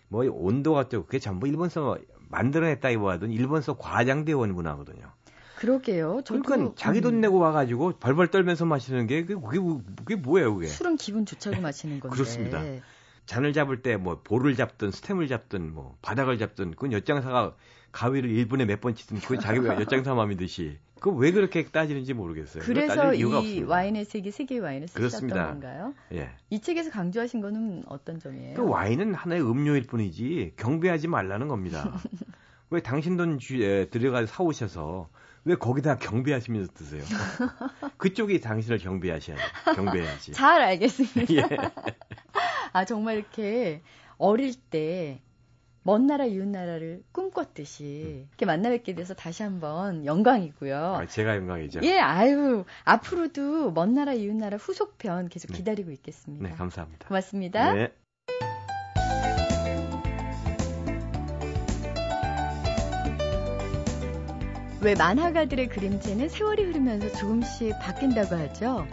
뭐 0.08 0.26
온도가 0.30 0.82
어쩌고 0.82 1.06
그게 1.06 1.20
전부 1.20 1.48
일본서 1.48 1.98
만들어냈다기보다는 2.30 3.32
일본서 3.32 3.78
과장되어 3.78 4.38
온 4.38 4.54
문화거든요. 4.54 5.12
그러게요. 5.60 6.22
저도 6.24 6.42
그러니까 6.44 6.74
자기 6.76 7.02
돈 7.02 7.16
음, 7.16 7.22
내고 7.22 7.38
와가지고 7.38 7.94
벌벌 8.00 8.30
떨면서 8.30 8.66
마시는 8.66 9.08
게 9.08 9.26
그게 9.26 9.60
그게, 9.96 10.16
뭐예요 10.16 10.56
그게? 10.56 10.68
술은 10.68 10.96
기분 10.96 11.26
좋자고 11.26 11.60
마시는 11.62 12.00
건데. 12.00 12.14
그렇습니다. 12.16 12.64
잔을 13.26 13.54
잡을 13.54 13.82
때 13.82 13.98
뭐 13.98 14.22
볼을 14.24 14.56
잡든 14.56 14.92
스템을 14.92 15.28
잡든 15.28 15.74
뭐 15.74 15.98
바닥을 16.02 16.38
잡든 16.38 16.72
그건 16.72 16.94
엿장사가 16.94 17.56
가위를 17.92 18.30
1분에 18.30 18.66
몇 18.66 18.80
번 18.82 18.96
치든 18.96 19.20
그건 19.20 19.40
자기 19.40 19.60
엿장사 19.68 20.14
마음이듯이 20.14 20.78
그 21.00 21.12
왜 21.12 21.32
그렇게 21.32 21.66
따지는지 21.66 22.14
모르겠어요. 22.14 22.64
그래서 22.64 23.14
이 23.14 23.24
없습니다. 23.24 23.68
와인의 23.70 24.06
세계 24.06 24.32
세계의 24.32 24.62
와인을 24.62 24.88
쓰셨던. 24.88 25.30
건가요? 25.30 25.94
예. 26.14 26.30
이 26.50 26.60
책에서 26.60 26.90
강조하신 26.92 27.40
거는 27.42 27.84
어떤 27.88 28.20
점이에요? 28.20 28.56
그 28.56 28.68
와인은 28.68 29.14
하나의 29.14 29.42
음료일 29.42 29.88
뿐이지 29.88 30.54
경배하지 30.58 31.08
말라는 31.08 31.48
겁니다. 31.48 31.94
왜 32.72 32.82
당신 32.82 33.16
돈 33.18 33.40
주 33.40 33.62
에 33.64 33.90
들여가 33.90 34.26
사오셔서 34.26 35.10
왜 35.46 35.56
거기다 35.56 35.98
경배하시면서 35.98 36.74
드세요? 36.74 37.04
그쪽이 37.98 38.42
당신을 38.42 38.78
경배하셔야지. 38.80 39.44
경배해야지. 39.76 40.32
잘 40.34 40.62
알겠습니다. 40.62 41.34
예. 41.36 41.44
아 42.74 42.86
정말 42.86 43.18
이렇게 43.18 43.82
어릴 44.18 44.54
때 44.56 45.22
먼 45.84 46.06
나라 46.08 46.26
이웃 46.26 46.48
나라를 46.48 47.04
꿈꿨듯이 47.12 48.28
이렇게 48.30 48.46
만나 48.46 48.70
뵙게 48.70 48.94
돼서 48.94 49.14
다시 49.14 49.44
한번 49.44 50.06
영광이고요. 50.06 50.78
아, 50.78 51.06
제가 51.08 51.36
영광이죠. 51.38 51.80
예, 51.84 51.98
아유 51.98 52.66
앞으로도 52.84 53.72
먼 53.72 53.94
나라 53.94 54.14
이웃 54.14 54.36
나라 54.36 54.58
후속편 54.58 55.30
계속 55.30 55.52
네. 55.52 55.58
기다리고 55.58 55.92
있겠습니다. 55.92 56.48
네, 56.48 56.54
감사합니다. 56.56 57.08
고맙습니다. 57.08 57.74
네. 57.74 57.94
왜 64.82 64.96
만화가들의 64.96 65.68
그림체는 65.68 66.30
세월이 66.30 66.64
흐르면서 66.64 67.12
조금씩 67.12 67.78
바뀐다고 67.80 68.36
하죠. 68.36 68.88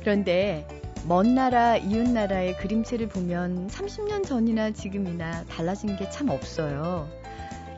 그런데 0.00 0.66
먼 1.08 1.34
나라, 1.34 1.76
이웃 1.76 2.08
나라의 2.08 2.56
그림체를 2.56 3.08
보면 3.08 3.68
30년 3.68 4.24
전이나 4.24 4.70
지금이나 4.70 5.44
달라진 5.44 5.96
게 5.96 6.08
참 6.10 6.28
없어요. 6.30 7.08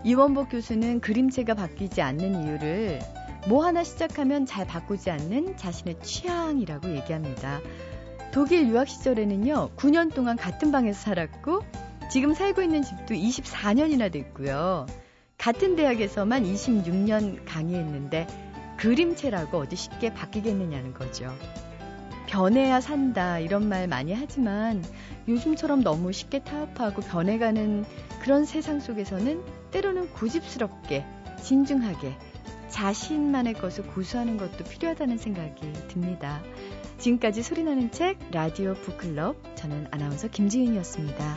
이원복 0.05 0.51
교수는 0.51 1.01
그림체가 1.01 1.55
바뀌지 1.55 2.03
않는 2.03 2.45
이유를 2.45 3.01
뭐 3.49 3.65
하나 3.65 3.83
시작하면 3.83 4.45
잘 4.45 4.67
바꾸지 4.67 5.11
않는 5.11 5.57
자신의 5.57 6.01
취향이라고 6.03 6.95
얘기합니다. 6.95 7.61
독일 8.33 8.69
유학 8.69 8.87
시절에는요, 8.87 9.71
9년 9.77 10.15
동안 10.15 10.37
같은 10.37 10.71
방에서 10.71 11.01
살았고, 11.01 11.63
지금 12.11 12.35
살고 12.35 12.63
있는 12.63 12.83
집도 12.83 13.15
24년이나 13.15 14.13
됐고요. 14.13 14.87
같은 15.39 15.77
대학에서만 15.77 16.45
26년 16.45 17.41
강의했는데 17.45 18.27
그림체라고 18.79 19.59
어디 19.59 19.77
쉽게 19.77 20.13
바뀌겠느냐는 20.13 20.93
거죠. 20.93 21.33
변해야 22.27 22.81
산다 22.81 23.39
이런 23.39 23.69
말 23.69 23.87
많이 23.87 24.13
하지만 24.13 24.85
요즘처럼 25.29 25.83
너무 25.83 26.13
쉽게 26.13 26.41
타협하고 26.41 27.03
변해가는 27.03 27.85
그런 28.21 28.45
세상 28.45 28.81
속에서는 28.81 29.43
때로는 29.71 30.11
고집스럽게 30.11 31.05
진중하게 31.43 32.17
자신만의 32.69 33.55
것을 33.55 33.87
고수하는 33.87 34.37
것도 34.37 34.65
필요하다는 34.65 35.19
생각이 35.19 35.73
듭니다. 35.89 36.43
지금까지 36.99 37.43
소리나는 37.43 37.91
책 37.93 38.19
라디오 38.33 38.75
북클럽 38.75 39.57
저는 39.57 39.87
아나운서 39.93 40.29
김지은이었습니다. 40.29 41.37